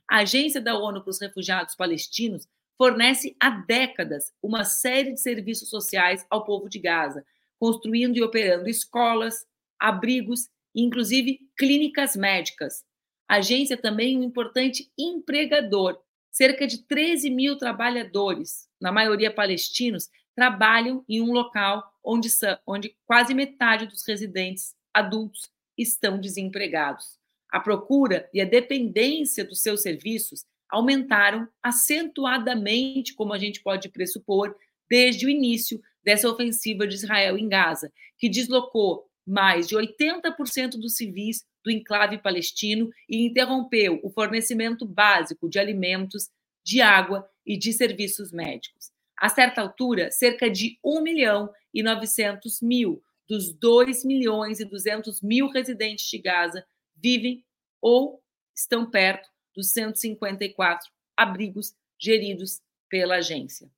A 0.09 0.19
Agência 0.19 0.61
da 0.61 0.79
ONU 0.79 1.01
para 1.01 1.11
os 1.11 1.21
Refugiados 1.21 1.75
Palestinos 1.75 2.47
fornece 2.77 3.37
há 3.41 3.51
décadas 3.51 4.33
uma 4.43 4.65
série 4.65 5.13
de 5.13 5.21
serviços 5.21 5.71
sociais 5.71 6.27
ao 6.29 6.45
povo 6.45 6.69
de 6.69 6.79
Gaza, 6.79 7.25
construindo 7.59 8.17
e 8.17 8.23
operando 8.23 8.69
escolas, 8.69 9.47
abrigos, 9.79 10.49
inclusive 10.75 11.41
clínicas 11.57 12.15
médicas. 12.15 12.85
A 13.29 13.37
agência 13.37 13.75
é 13.75 13.79
também 13.79 14.17
um 14.17 14.23
importante 14.23 14.91
empregador. 14.97 15.99
Cerca 16.31 16.67
de 16.67 16.83
13 16.83 17.31
mil 17.31 17.57
trabalhadores, 17.57 18.69
na 18.81 18.93
maioria 18.93 19.33
palestinos, 19.33 20.09
trabalham 20.37 21.03
em 21.09 21.21
um 21.23 21.33
local 21.33 21.83
onde, 22.05 22.29
onde 22.67 22.95
quase 23.07 23.35
metade 23.35 23.87
dos 23.87 24.07
residentes 24.07 24.77
adultos 24.93 25.51
estão 25.77 26.21
desempregados. 26.21 27.19
A 27.51 27.59
procura 27.59 28.29
e 28.33 28.41
a 28.41 28.45
dependência 28.45 29.45
dos 29.45 29.63
seus 29.63 29.81
serviços 29.83 30.45
aumentaram 30.69 31.49
acentuadamente, 31.63 33.15
como 33.15 33.33
a 33.33 33.39
gente 33.39 33.63
pode 33.63 33.89
pressupor, 33.89 34.55
desde 34.89 35.27
o 35.27 35.31
início 35.31 35.81
dessa 36.05 36.29
ofensiva 36.29 36.87
de 36.87 36.95
Israel 36.95 37.39
em 37.39 37.49
Gaza, 37.49 37.91
que 38.19 38.29
deslocou 38.29 39.09
mais 39.27 39.67
de 39.67 39.75
80% 39.75 40.73
dos 40.73 40.97
civis 40.97 41.45
do 41.65 41.71
enclave 41.71 42.19
palestino 42.19 42.91
e 43.09 43.27
interrompeu 43.27 43.99
o 44.03 44.11
fornecimento 44.11 44.87
básico 44.87 45.49
de 45.49 45.59
alimentos, 45.59 46.29
de 46.65 46.81
água 46.81 47.29
e 47.45 47.57
de 47.57 47.73
serviços 47.73 48.31
médicos. 48.31 48.96
A 49.17 49.29
certa 49.29 49.61
altura, 49.63 50.11
cerca 50.11 50.51
de 50.51 50.79
1 50.85 51.01
milhão 51.01 51.51
e 51.73 51.83
900 51.83 52.61
mil 52.61 53.03
dos 53.29 53.53
2 53.53 54.05
milhões 54.05 54.61
e 54.61 54.65
200 54.65 55.21
mil 55.21 55.49
residentes 55.49 56.09
de 56.09 56.19
Gaza 56.19 56.65
vivem 56.95 57.45
ou 57.81 58.23
estão 58.55 58.89
perto 58.89 59.29
dos 59.55 59.71
154 59.71 60.91
abrigos 61.17 61.75
geridos 61.99 62.61
pela 62.89 63.17
agência. 63.17 63.71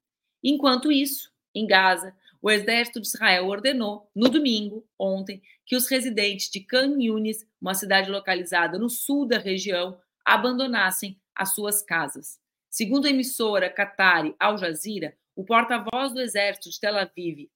Enquanto 0.42 0.92
isso, 0.92 1.32
em 1.54 1.66
Gaza, 1.66 2.14
o 2.40 2.50
exército 2.50 3.00
de 3.00 3.08
Israel 3.08 3.46
ordenou, 3.46 4.10
no 4.14 4.28
domingo, 4.28 4.86
ontem, 4.98 5.42
que 5.66 5.76
os 5.76 5.88
residentes 5.88 6.50
de 6.50 6.60
Khan 6.60 6.96
Yunis, 7.00 7.46
uma 7.60 7.74
cidade 7.74 8.10
localizada 8.10 8.78
no 8.78 8.88
sul 8.88 9.26
da 9.26 9.38
região, 9.38 10.00
abandonassem 10.24 11.18
as 11.34 11.54
suas 11.54 11.82
casas. 11.82 12.38
Segundo 12.70 13.06
a 13.06 13.10
emissora 13.10 13.70
Qatari 13.70 14.34
Al 14.38 14.58
Jazeera, 14.58 15.16
o 15.38 15.44
porta-voz 15.44 16.12
do 16.12 16.20
exército 16.20 16.68
de 16.68 16.80
Tel 16.80 16.98
Aviv, 16.98 17.48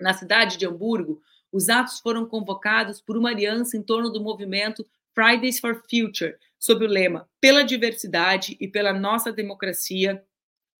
Na 0.00 0.12
cidade 0.12 0.58
de 0.58 0.66
Hamburgo, 0.66 1.22
os 1.50 1.68
atos 1.68 2.00
foram 2.00 2.26
convocados 2.26 3.00
por 3.00 3.16
uma 3.16 3.30
aliança 3.30 3.76
em 3.76 3.82
torno 3.82 4.10
do 4.10 4.22
movimento 4.22 4.86
Fridays 5.14 5.58
for 5.58 5.82
Future, 5.88 6.36
sob 6.62 6.84
o 6.84 6.88
lema 6.88 7.28
Pela 7.40 7.64
diversidade 7.64 8.56
e 8.60 8.68
pela 8.68 8.92
nossa 8.92 9.32
democracia, 9.32 10.24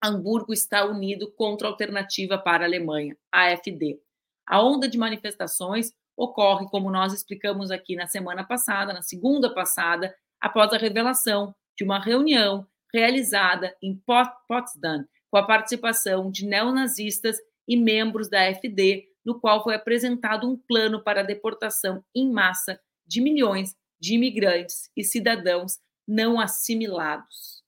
Hamburgo 0.03 0.53
está 0.53 0.85
unido 0.85 1.33
contra 1.33 1.67
a 1.67 1.71
alternativa 1.71 2.39
para 2.39 2.63
a 2.63 2.67
Alemanha, 2.67 3.17
AfD. 3.33 3.99
A 4.47 4.63
onda 4.63 4.89
de 4.89 4.97
manifestações 4.97 5.93
ocorre, 6.17 6.67
como 6.69 6.89
nós 6.89 7.13
explicamos 7.13 7.73
aqui 7.73 7.97
na 7.97 8.07
semana 8.07 8.45
passada, 8.45 8.93
na 8.93 9.03
segunda 9.03 9.53
passada, 9.53 10.15
após 10.41 10.73
a 10.73 10.79
revelação 10.79 11.53
de 11.77 11.83
uma 11.83 11.99
reunião 11.99 12.65
realizada 12.95 13.77
em 13.83 14.01
Potsdam 14.47 15.05
com 15.31 15.37
a 15.37 15.47
participação 15.47 16.31
de 16.31 16.47
neonazistas 16.47 17.39
e 17.67 17.77
membros 17.77 18.29
da 18.29 18.47
AfD, 18.49 19.09
no 19.25 19.41
qual 19.41 19.65
foi 19.65 19.75
apresentado 19.75 20.49
um 20.49 20.57
plano 20.57 21.03
para 21.03 21.21
a 21.21 21.25
deportação 21.25 22.05
em 22.15 22.31
massa 22.31 22.79
de 23.07 23.21
milhões 23.21 23.75
de 24.03 24.15
imigrantes 24.15 24.91
e 24.97 25.05
cidadãos 25.05 25.79
não 26.07 26.41
assimilados. 26.41 27.63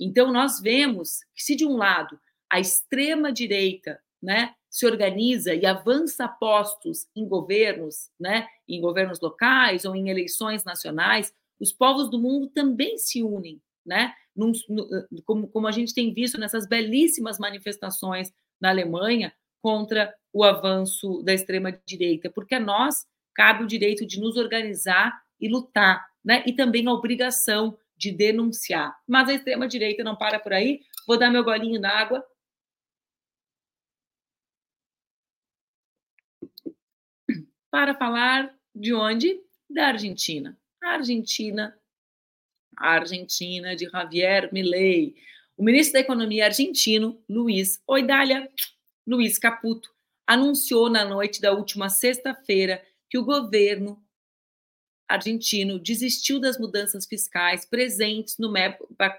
Então, 0.00 0.32
nós 0.32 0.60
vemos 0.60 1.18
que, 1.34 1.42
se 1.42 1.56
de 1.56 1.66
um 1.66 1.76
lado 1.76 2.18
a 2.48 2.60
extrema-direita 2.60 4.00
né, 4.22 4.54
se 4.70 4.86
organiza 4.86 5.52
e 5.52 5.66
avança 5.66 6.28
postos 6.28 7.08
em 7.14 7.26
governos, 7.26 8.08
né, 8.20 8.46
em 8.68 8.80
governos 8.80 9.20
locais 9.20 9.84
ou 9.84 9.96
em 9.96 10.08
eleições 10.08 10.64
nacionais, 10.64 11.34
os 11.58 11.72
povos 11.72 12.08
do 12.08 12.20
mundo 12.20 12.46
também 12.46 12.96
se 12.96 13.20
unem, 13.20 13.60
né? 13.84 14.14
Num, 14.36 14.52
no, 14.68 14.88
como, 15.24 15.48
como 15.48 15.66
a 15.66 15.72
gente 15.72 15.92
tem 15.92 16.14
visto 16.14 16.38
nessas 16.38 16.68
belíssimas 16.68 17.36
manifestações 17.36 18.32
na 18.60 18.68
Alemanha 18.68 19.34
contra 19.60 20.14
o 20.32 20.44
avanço 20.44 21.20
da 21.24 21.34
extrema-direita, 21.34 22.30
porque 22.30 22.54
a 22.54 22.60
nós 22.60 23.04
cabe 23.34 23.64
o 23.64 23.66
direito 23.66 24.06
de 24.06 24.20
nos 24.20 24.36
organizar 24.36 25.20
e 25.40 25.48
lutar, 25.48 26.08
né? 26.24 26.42
E 26.46 26.52
também 26.52 26.86
a 26.86 26.92
obrigação 26.92 27.78
de 27.96 28.12
denunciar. 28.12 28.96
Mas 29.06 29.28
a 29.28 29.34
extrema-direita 29.34 30.04
não 30.04 30.16
para 30.16 30.38
por 30.38 30.52
aí. 30.52 30.80
Vou 31.06 31.18
dar 31.18 31.30
meu 31.30 31.44
golinho 31.44 31.80
d'água. 31.80 32.24
Para 37.70 37.94
falar 37.94 38.54
de 38.74 38.94
onde? 38.94 39.40
Da 39.68 39.88
Argentina 39.88 40.58
Argentina, 40.80 41.76
Argentina 42.76 43.74
de 43.74 43.88
Javier 43.88 44.52
Milei. 44.52 45.14
O 45.56 45.64
ministro 45.64 45.94
da 45.94 46.00
Economia 46.00 46.46
argentino, 46.46 47.22
Luiz 47.28 47.82
Oidália, 47.86 48.48
Luiz 49.06 49.38
Caputo, 49.38 49.92
anunciou 50.26 50.88
na 50.88 51.04
noite 51.04 51.40
da 51.40 51.52
última 51.52 51.88
sexta-feira 51.88 52.82
que 53.10 53.18
o 53.18 53.24
governo 53.24 54.02
argentino 55.08 55.78
desistiu 55.78 56.38
das 56.38 56.58
mudanças 56.58 57.06
fiscais 57.06 57.64
presentes 57.64 58.36
no 58.38 58.52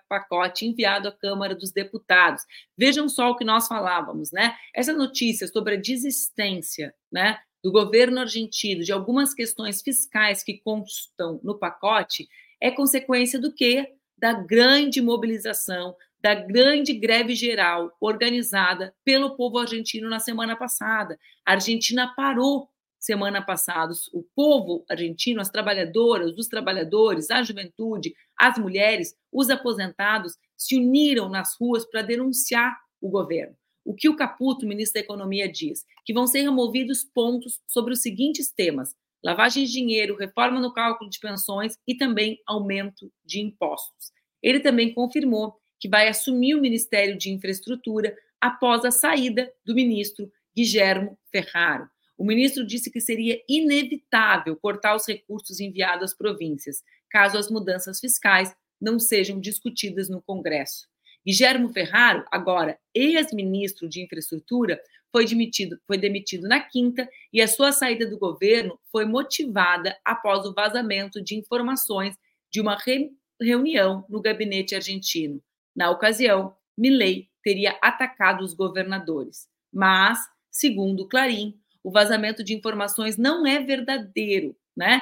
pacote 0.08 0.66
enviado 0.66 1.08
à 1.08 1.12
Câmara 1.12 1.56
dos 1.56 1.72
Deputados. 1.72 2.44
Vejam 2.78 3.10
só 3.10 3.32
o 3.32 3.36
que 3.36 3.44
nós 3.44 3.68
falávamos, 3.68 4.32
né? 4.32 4.56
Essa 4.74 4.94
notícia 4.94 5.48
sobre 5.48 5.76
a 5.76 5.80
desistência, 5.80 6.94
né, 7.12 7.40
do 7.64 7.72
governo 7.72 8.20
argentino 8.20 8.84
de 8.84 8.92
algumas 8.92 9.34
questões 9.34 9.82
fiscais 9.82 10.44
que 10.44 10.60
constam 10.60 11.40
no 11.44 11.58
pacote 11.58 12.28
é 12.62 12.72
consequência 12.72 13.40
do 13.40 13.54
quê? 13.54 13.94
Da 14.18 14.34
grande 14.34 15.02
mobilização, 15.02 15.96
da 16.22 16.36
grande 16.36 16.94
greve 16.94 17.34
geral 17.36 17.96
organizada 18.00 18.94
pelo 19.04 19.36
povo 19.36 19.58
argentino 19.58 20.10
na 20.10 20.20
semana 20.20 20.56
passada. 20.56 21.18
A 21.46 21.54
Argentina 21.54 22.14
parou 22.16 22.70
semana 23.00 23.42
passada. 23.42 23.94
O 24.14 24.24
povo 24.36 24.84
argentino, 24.90 25.42
as 25.42 25.50
trabalhadoras, 25.50 26.38
os 26.38 26.48
trabalhadores, 26.48 27.32
a 27.32 27.42
juventude, 27.42 28.14
as 28.38 28.58
mulheres, 28.58 29.16
os 29.32 29.50
aposentados 29.50 30.34
se 30.58 30.76
uniram 30.76 31.30
nas 31.30 31.56
ruas 31.60 31.86
para 31.86 32.02
denunciar 32.02 32.78
o 33.02 33.10
governo. 33.10 33.56
O 33.86 33.94
que 33.96 34.10
o 34.10 34.16
Caputo, 34.16 34.68
ministro 34.68 34.96
da 34.96 35.06
Economia, 35.06 35.52
diz? 35.52 35.86
Que 36.06 36.14
vão 36.14 36.28
ser 36.28 36.42
removidos 36.42 37.04
pontos 37.04 37.62
sobre 37.66 37.94
os 37.94 38.02
seguintes 38.02 38.52
temas: 38.52 38.94
lavagem 39.24 39.64
de 39.64 39.72
dinheiro, 39.72 40.18
reforma 40.18 40.60
no 40.60 40.74
cálculo 40.74 41.10
de 41.10 41.20
pensões 41.20 41.78
e 41.88 41.96
também 41.96 42.40
aumento 42.46 43.12
de 43.26 43.40
impostos. 43.40 44.12
Ele 44.44 44.60
também 44.60 44.94
confirmou 44.94 45.56
que 45.80 45.90
vai 45.90 46.08
assumir 46.08 46.56
o 46.56 46.62
Ministério 46.62 47.18
de 47.18 47.32
Infraestrutura 47.32 48.16
após 48.40 48.84
a 48.86 48.92
saída 48.92 49.52
do 49.66 49.74
ministro 49.74 50.32
Guilhermo 50.56 51.18
Ferraro. 51.32 51.90
O 52.20 52.26
ministro 52.26 52.68
disse 52.68 52.92
que 52.92 53.00
seria 53.00 53.42
inevitável 53.48 54.54
cortar 54.58 54.94
os 54.94 55.08
recursos 55.08 55.62
enviados 55.62 56.12
às 56.12 56.14
províncias, 56.14 56.84
caso 57.10 57.38
as 57.38 57.50
mudanças 57.50 57.98
fiscais 57.98 58.54
não 58.80 59.00
sejam 59.00 59.40
discutidas 59.40 60.10
no 60.10 60.22
Congresso. 60.22 60.86
Guilhermo 61.26 61.70
Ferraro, 61.70 62.26
agora 62.30 62.78
ex-ministro 62.94 63.88
de 63.88 64.04
Infraestrutura, 64.04 64.82
foi 65.14 65.26
demitido, 65.26 65.80
foi 65.88 65.98
demitido 65.98 66.46
na 66.46 66.60
quinta 66.60 67.10
e 67.32 67.42
a 67.42 67.48
sua 67.48 67.72
saída 67.72 68.06
do 68.06 68.20
governo 68.20 68.78
foi 68.92 69.06
motivada 69.06 69.98
após 70.04 70.46
o 70.46 70.54
vazamento 70.54 71.24
de 71.24 71.36
informações 71.36 72.18
de 72.52 72.60
uma 72.60 72.76
re 72.76 73.12
reunião 73.42 74.06
no 74.10 74.22
gabinete 74.22 74.76
argentino. 74.76 75.42
Na 75.74 75.90
ocasião, 75.90 76.54
Milley 76.78 77.30
teria 77.42 77.80
atacado 77.82 78.44
os 78.44 78.54
governadores, 78.54 79.48
mas, 79.72 80.20
segundo 80.52 81.08
Clarim, 81.08 81.58
o 81.84 81.92
vazamento 81.92 82.44
de 82.44 82.54
informações 82.54 83.18
não 83.18 83.46
é 83.46 83.60
verdadeiro, 83.60 84.56
né? 84.76 85.02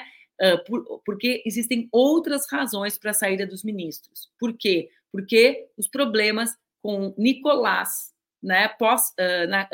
Por, 0.68 1.02
porque 1.04 1.42
existem 1.46 1.90
outras 1.92 2.46
razões 2.52 2.98
para 2.98 3.10
a 3.10 3.14
saída 3.14 3.46
dos 3.46 3.64
ministros. 3.64 4.30
Por 4.40 4.56
quê? 4.56 4.90
Porque 5.12 5.68
os 5.76 5.88
problemas 5.88 6.56
com 6.80 7.14
Nicolás, 7.18 8.14
né, 8.42 8.68
pós, 8.68 9.14
na, 9.50 9.68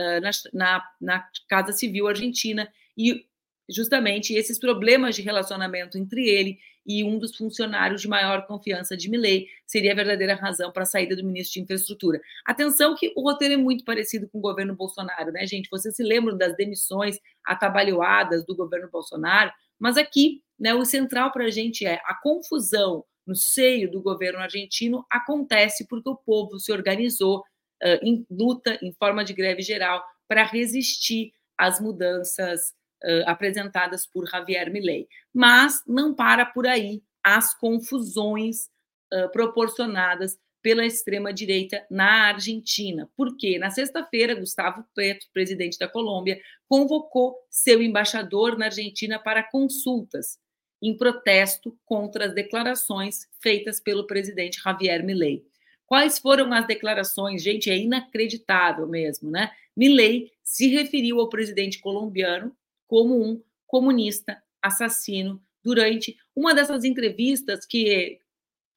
na, 0.54 0.84
na, 1.02 1.30
Casa 1.50 1.74
Civil 1.74 2.08
Argentina, 2.08 2.72
e 2.98 3.26
justamente 3.70 4.34
esses 4.34 4.58
problemas 4.58 5.16
de 5.16 5.22
relacionamento 5.22 5.98
entre 5.98 6.28
ele 6.30 6.58
e 6.86 7.04
um 7.04 7.18
dos 7.18 7.36
funcionários 7.36 8.02
de 8.02 8.08
maior 8.08 8.46
confiança 8.46 8.96
de 8.96 9.10
Milley 9.10 9.48
seria 9.66 9.94
a 9.94 9.96
verdadeira 9.96 10.36
razão 10.36 10.72
para 10.72 10.84
a 10.84 10.86
saída 10.86 11.16
do 11.16 11.24
ministro 11.24 11.54
de 11.54 11.62
Infraestrutura. 11.62 12.22
Atenção 12.46 12.96
que 12.96 13.14
o 13.16 13.22
roteiro 13.22 13.54
é 13.54 13.58
muito 13.58 13.84
parecido 13.84 14.28
com 14.30 14.40
o 14.40 14.42
governo 14.42 14.76
Bolsonaro, 14.76 15.32
né, 15.32 15.46
gente? 15.48 15.70
Vocês 15.70 15.96
se 15.96 16.04
lembram 16.04 16.38
das 16.38 16.56
demissões 16.56 17.20
atabalhoadas 17.46 18.46
do 18.46 18.56
governo 18.56 18.90
Bolsonaro, 18.92 19.52
mas 19.80 19.98
aqui, 19.98 20.42
né, 20.60 20.74
o 20.74 20.86
central 20.86 21.32
para 21.32 21.46
a 21.46 21.50
gente 21.50 21.86
é 21.86 22.02
a 22.06 22.16
confusão 22.16 23.04
no 23.26 23.36
seio 23.36 23.90
do 23.90 24.02
governo 24.02 24.40
argentino 24.40 25.06
acontece 25.10 25.88
porque 25.88 26.10
o 26.10 26.16
povo 26.16 26.60
se 26.60 26.72
organizou 26.72 27.40
uh, 27.40 28.00
em 28.02 28.26
luta, 28.30 28.78
em 28.82 28.94
forma 28.94 29.24
de 29.24 29.34
greve 29.34 29.62
geral, 29.62 30.04
para 30.28 30.44
resistir 30.44 31.32
às 31.58 31.80
mudanças 31.80 32.74
uh, 33.04 33.24
apresentadas 33.30 34.06
por 34.06 34.28
Javier 34.28 34.72
Milei. 34.72 35.08
Mas 35.34 35.84
não 35.88 36.14
para 36.14 36.46
por 36.46 36.66
aí 36.68 37.04
as 37.24 37.54
confusões 37.54 38.70
uh, 39.14 39.30
proporcionadas 39.32 40.38
pela 40.62 40.86
extrema-direita 40.86 41.86
na 41.92 42.30
Argentina. 42.30 43.10
Porque 43.18 43.60
na 43.60 43.70
sexta-feira, 43.70 44.34
Gustavo 44.34 44.86
Petro, 44.96 45.28
presidente 45.34 45.78
da 45.78 45.90
Colômbia, 45.90 46.40
convocou 46.70 47.36
seu 47.50 47.84
embaixador 47.84 48.58
na 48.58 48.66
Argentina 48.66 49.20
para 49.20 49.44
consultas, 49.44 50.40
em 50.82 50.98
protesto 50.98 51.78
contra 51.86 52.26
as 52.26 52.34
declarações 52.34 53.28
feitas 53.42 53.80
pelo 53.80 54.08
presidente 54.08 54.62
Javier 54.64 55.04
Milei. 55.04 55.46
Quais 55.86 56.18
foram 56.18 56.52
as 56.54 56.66
declarações? 56.66 57.44
Gente, 57.44 57.70
é 57.70 57.78
inacreditável 57.78 58.88
mesmo, 58.88 59.30
né? 59.30 59.52
Milei 59.76 60.32
se 60.42 60.68
referiu 60.68 61.20
ao 61.20 61.30
presidente 61.30 61.80
colombiano 61.80 62.56
como 62.88 63.22
um 63.24 63.44
comunista 63.66 64.42
assassino 64.62 65.44
durante 65.64 66.18
uma 66.36 66.54
dessas 66.54 66.84
entrevistas 66.84 67.66
que, 67.66 68.20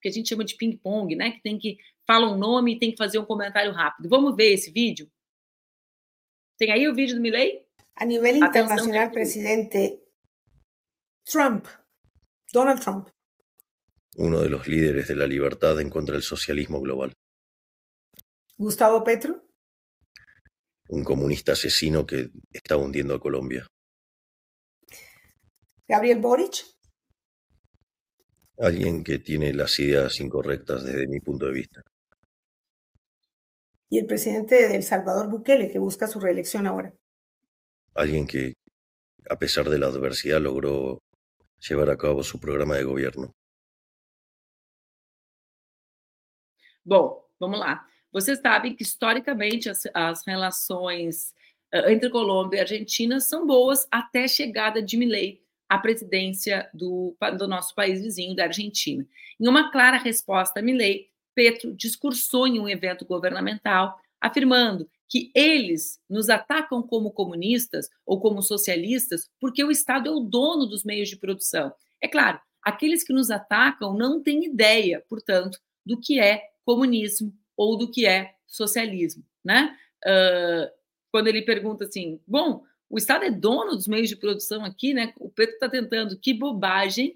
que 0.01 0.09
a 0.09 0.11
gente 0.11 0.29
chama 0.29 0.43
de 0.43 0.55
ping-pong, 0.55 1.15
né? 1.15 1.31
Que 1.31 1.41
tem 1.41 1.57
que 1.57 1.77
falar 2.05 2.31
um 2.31 2.37
nome 2.37 2.75
e 2.75 2.79
tem 2.79 2.91
que 2.91 2.97
fazer 2.97 3.19
um 3.19 3.25
comentário 3.25 3.71
rápido. 3.71 4.09
Vamos 4.09 4.35
ver 4.35 4.53
esse 4.53 4.71
vídeo? 4.71 5.11
Tem 6.57 6.71
aí 6.71 6.87
o 6.87 6.95
vídeo 6.95 7.15
do 7.15 7.21
Milley? 7.21 7.65
A 7.95 8.05
nível 8.05 8.35
internacional, 8.35 9.11
presidente 9.11 9.99
Trump, 11.23 11.65
Donald 12.53 12.81
Trump. 12.81 13.09
Uno 14.15 14.41
de 14.41 14.49
los 14.49 14.67
líderes 14.67 15.07
de 15.07 15.15
la 15.15 15.27
libertad 15.27 15.79
en 15.79 15.89
contra 15.89 16.13
del 16.13 16.23
socialismo 16.23 16.79
global. 16.79 17.11
Gustavo 18.57 19.03
Petro. 19.03 19.43
Un 20.89 21.03
comunista 21.03 21.51
asesino 21.51 22.05
que 22.05 22.31
está 22.51 22.77
hundiendo 22.77 23.13
a 23.13 23.19
Colombia. 23.19 23.67
Gabriel 25.87 26.19
Boric. 26.19 26.65
Alguien 28.59 29.03
que 29.03 29.19
tiene 29.19 29.53
las 29.53 29.79
ideas 29.79 30.19
incorrectas 30.19 30.83
desde 30.83 31.07
mi 31.07 31.19
punto 31.21 31.45
de 31.45 31.53
vista. 31.53 31.81
Y 33.89 33.99
el 33.99 34.05
presidente 34.05 34.67
de 34.67 34.75
El 34.75 34.83
Salvador, 34.83 35.29
Bukele, 35.29 35.71
que 35.71 35.79
busca 35.79 36.07
su 36.07 36.19
reelección 36.19 36.67
ahora. 36.67 36.93
Alguien 37.93 38.27
que, 38.27 38.53
a 39.29 39.37
pesar 39.37 39.69
de 39.69 39.79
la 39.79 39.87
adversidad, 39.87 40.41
logró 40.41 40.99
llevar 41.57 41.89
a 41.89 41.97
cabo 41.97 42.21
su 42.21 42.37
programa 42.39 42.75
de 42.75 42.83
gobierno. 42.83 43.31
Bom, 46.83 47.23
vamos 47.39 47.59
lá. 47.59 47.87
Vocês 48.11 48.39
sabem 48.41 48.75
que 48.75 48.83
historicamente 48.83 49.69
as, 49.69 49.83
as 49.93 50.25
relações 50.25 51.33
uh, 51.73 51.89
entre 51.89 52.09
Colômbia 52.09 52.57
e 52.57 52.61
Argentina 52.61 53.19
são 53.19 53.45
boas 53.45 53.87
até 53.89 54.25
a 54.25 54.27
chegada 54.27 54.81
de 54.81 54.97
Milei 54.97 55.46
a 55.69 55.77
presidência 55.77 56.69
do, 56.73 57.15
do 57.37 57.47
nosso 57.47 57.75
país 57.75 58.01
vizinho, 58.01 58.35
da 58.35 58.45
Argentina. 58.45 59.05
Em 59.39 59.47
uma 59.47 59.71
clara 59.71 59.97
resposta 59.97 60.59
a 60.59 60.63
Milley, 60.63 61.07
Petro 61.35 61.75
discursou 61.75 62.47
em 62.47 62.59
um 62.59 62.67
evento 62.67 63.05
governamental, 63.05 63.99
afirmando 64.19 64.89
que 65.09 65.31
eles 65.33 65.99
nos 66.09 66.29
atacam 66.29 66.81
como 66.81 67.11
comunistas 67.11 67.89
ou 68.05 68.19
como 68.19 68.41
socialistas 68.41 69.29
porque 69.39 69.63
o 69.63 69.71
Estado 69.71 70.09
é 70.09 70.11
o 70.11 70.19
dono 70.19 70.65
dos 70.65 70.83
meios 70.83 71.09
de 71.09 71.17
produção. 71.17 71.71
É 72.01 72.07
claro, 72.07 72.39
aqueles 72.61 73.03
que 73.03 73.13
nos 73.13 73.29
atacam 73.29 73.93
não 73.93 74.21
têm 74.21 74.45
ideia, 74.45 75.03
portanto, 75.07 75.59
do 75.85 75.99
que 75.99 76.19
é 76.19 76.43
comunismo 76.65 77.33
ou 77.55 77.77
do 77.77 77.89
que 77.89 78.05
é 78.05 78.33
socialismo, 78.45 79.23
né? 79.43 79.77
Uh, 80.05 80.69
quando 81.11 81.27
ele 81.27 81.41
pergunta 81.41 81.85
assim, 81.85 82.19
bom, 82.27 82.63
o 82.89 82.97
Estado 82.97 83.25
é 83.25 83.31
dono 83.31 83.75
dos 83.75 83.87
meios 83.87 84.09
de 84.09 84.15
produção 84.15 84.63
aqui, 84.63 84.93
né? 84.93 85.13
O 85.19 85.29
Pedro 85.29 85.53
está 85.53 85.69
tentando. 85.69 86.17
Que 86.17 86.33
bobagem, 86.33 87.15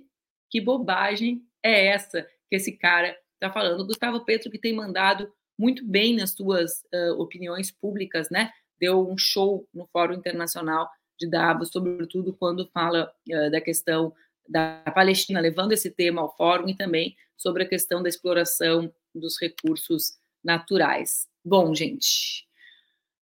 que 0.50 0.60
bobagem 0.60 1.44
é 1.64 1.88
essa 1.88 2.24
que 2.50 2.56
esse 2.56 2.74
cara 2.74 3.18
está 3.36 3.52
falando? 3.52 3.82
O 3.82 3.88
Gustavo 3.88 4.26
Petro, 4.26 4.52
que 4.52 4.60
tem 4.60 4.74
mandado 4.74 5.32
muito 5.58 5.86
bem 5.86 6.16
nas 6.16 6.32
suas 6.32 6.84
uh, 6.94 7.14
opiniões 7.20 7.72
públicas, 7.72 8.30
né? 8.30 8.52
Deu 8.80 9.08
um 9.08 9.18
show 9.18 9.68
no 9.74 9.88
Fórum 9.88 10.16
Internacional 10.16 10.90
de 11.18 11.30
Davos, 11.30 11.70
sobretudo 11.70 12.34
quando 12.34 12.70
fala 12.74 13.12
uh, 13.30 13.52
da 13.52 13.62
questão 13.62 14.14
da 14.50 14.84
Palestina, 14.94 15.40
levando 15.40 15.72
esse 15.72 15.90
tema 15.90 16.22
ao 16.22 16.36
fórum 16.36 16.68
e 16.68 16.76
também 16.76 17.16
sobre 17.38 17.64
a 17.64 17.68
questão 17.68 18.04
da 18.04 18.10
exploração 18.10 18.94
dos 19.16 19.40
recursos 19.40 20.18
naturais. 20.44 21.28
Bom, 21.46 21.74
gente, 21.74 22.46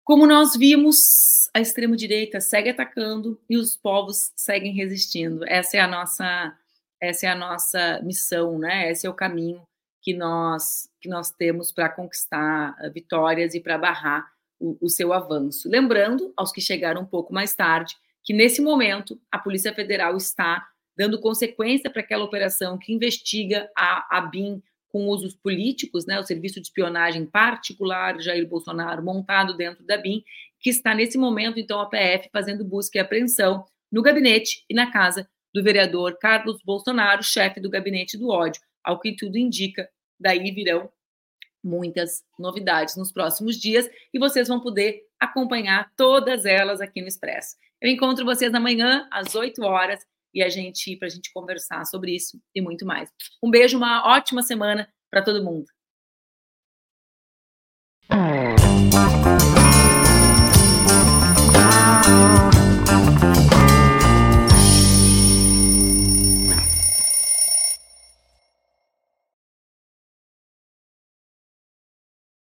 como 0.04 0.26
nós 0.26 0.56
vimos, 0.56 1.48
a 1.54 1.60
extrema-direita 1.60 2.40
segue 2.40 2.70
atacando 2.70 3.40
e 3.48 3.56
os 3.56 3.76
povos 3.76 4.32
seguem 4.34 4.72
resistindo. 4.72 5.44
Essa 5.46 5.76
é 5.76 5.80
a 5.80 5.86
nossa, 5.86 6.56
essa 7.00 7.26
é 7.26 7.28
a 7.30 7.36
nossa 7.36 8.00
missão, 8.02 8.58
né? 8.58 8.90
Esse 8.90 9.06
é 9.06 9.10
o 9.10 9.14
caminho 9.14 9.62
que 10.00 10.12
nós 10.14 10.90
que 11.00 11.08
nós 11.08 11.30
temos 11.30 11.72
para 11.72 11.88
conquistar 11.88 12.76
eh, 12.80 12.90
vitórias 12.90 13.54
e 13.54 13.60
para 13.60 13.76
barrar 13.76 14.30
o, 14.58 14.76
o 14.80 14.88
seu 14.88 15.12
avanço. 15.12 15.68
Lembrando 15.68 16.32
aos 16.36 16.52
que 16.52 16.60
chegaram 16.60 17.02
um 17.02 17.06
pouco 17.06 17.32
mais 17.32 17.54
tarde 17.54 17.96
que 18.22 18.32
nesse 18.32 18.62
momento 18.62 19.20
a 19.30 19.38
Polícia 19.38 19.74
Federal 19.74 20.16
está 20.16 20.64
dando 20.96 21.20
consequência 21.20 21.90
para 21.90 22.02
aquela 22.02 22.24
operação 22.24 22.78
que 22.78 22.92
investiga 22.92 23.68
a, 23.76 24.18
a 24.18 24.20
BIM 24.20 24.62
com 24.92 25.08
usos 25.08 25.34
políticos, 25.34 26.04
né, 26.04 26.20
o 26.20 26.22
serviço 26.22 26.60
de 26.60 26.66
espionagem 26.66 27.24
particular 27.24 28.20
Jair 28.20 28.46
Bolsonaro 28.46 29.02
montado 29.02 29.56
dentro 29.56 29.82
da 29.84 29.96
BIM, 29.96 30.22
que 30.60 30.68
está 30.68 30.94
nesse 30.94 31.16
momento, 31.16 31.58
então, 31.58 31.80
a 31.80 31.86
PF 31.86 32.28
fazendo 32.30 32.64
busca 32.64 32.98
e 32.98 33.00
apreensão 33.00 33.64
no 33.90 34.02
gabinete 34.02 34.64
e 34.68 34.74
na 34.74 34.92
casa 34.92 35.26
do 35.52 35.62
vereador 35.62 36.18
Carlos 36.18 36.58
Bolsonaro, 36.62 37.22
chefe 37.22 37.58
do 37.58 37.70
gabinete 37.70 38.18
do 38.18 38.28
ódio. 38.28 38.60
Ao 38.84 39.00
que 39.00 39.16
tudo 39.16 39.36
indica, 39.36 39.88
daí 40.20 40.50
virão 40.52 40.90
muitas 41.64 42.22
novidades 42.38 42.96
nos 42.96 43.12
próximos 43.12 43.56
dias 43.56 43.88
e 44.12 44.18
vocês 44.18 44.48
vão 44.48 44.60
poder 44.60 45.02
acompanhar 45.18 45.90
todas 45.96 46.44
elas 46.44 46.80
aqui 46.80 47.00
no 47.00 47.08
Expresso. 47.08 47.56
Eu 47.80 47.90
encontro 47.90 48.24
vocês 48.24 48.52
amanhã 48.54 49.08
às 49.10 49.34
8 49.34 49.62
horas 49.62 50.04
e 50.34 50.42
a 50.42 50.48
gente 50.48 50.96
para 50.96 51.06
a 51.06 51.10
gente 51.10 51.32
conversar 51.32 51.84
sobre 51.84 52.14
isso 52.14 52.40
e 52.54 52.60
muito 52.60 52.86
mais. 52.86 53.10
Um 53.42 53.50
beijo, 53.50 53.76
uma 53.76 54.06
ótima 54.14 54.42
semana 54.42 54.88
para 55.10 55.22
todo 55.22 55.44
mundo. 55.44 55.66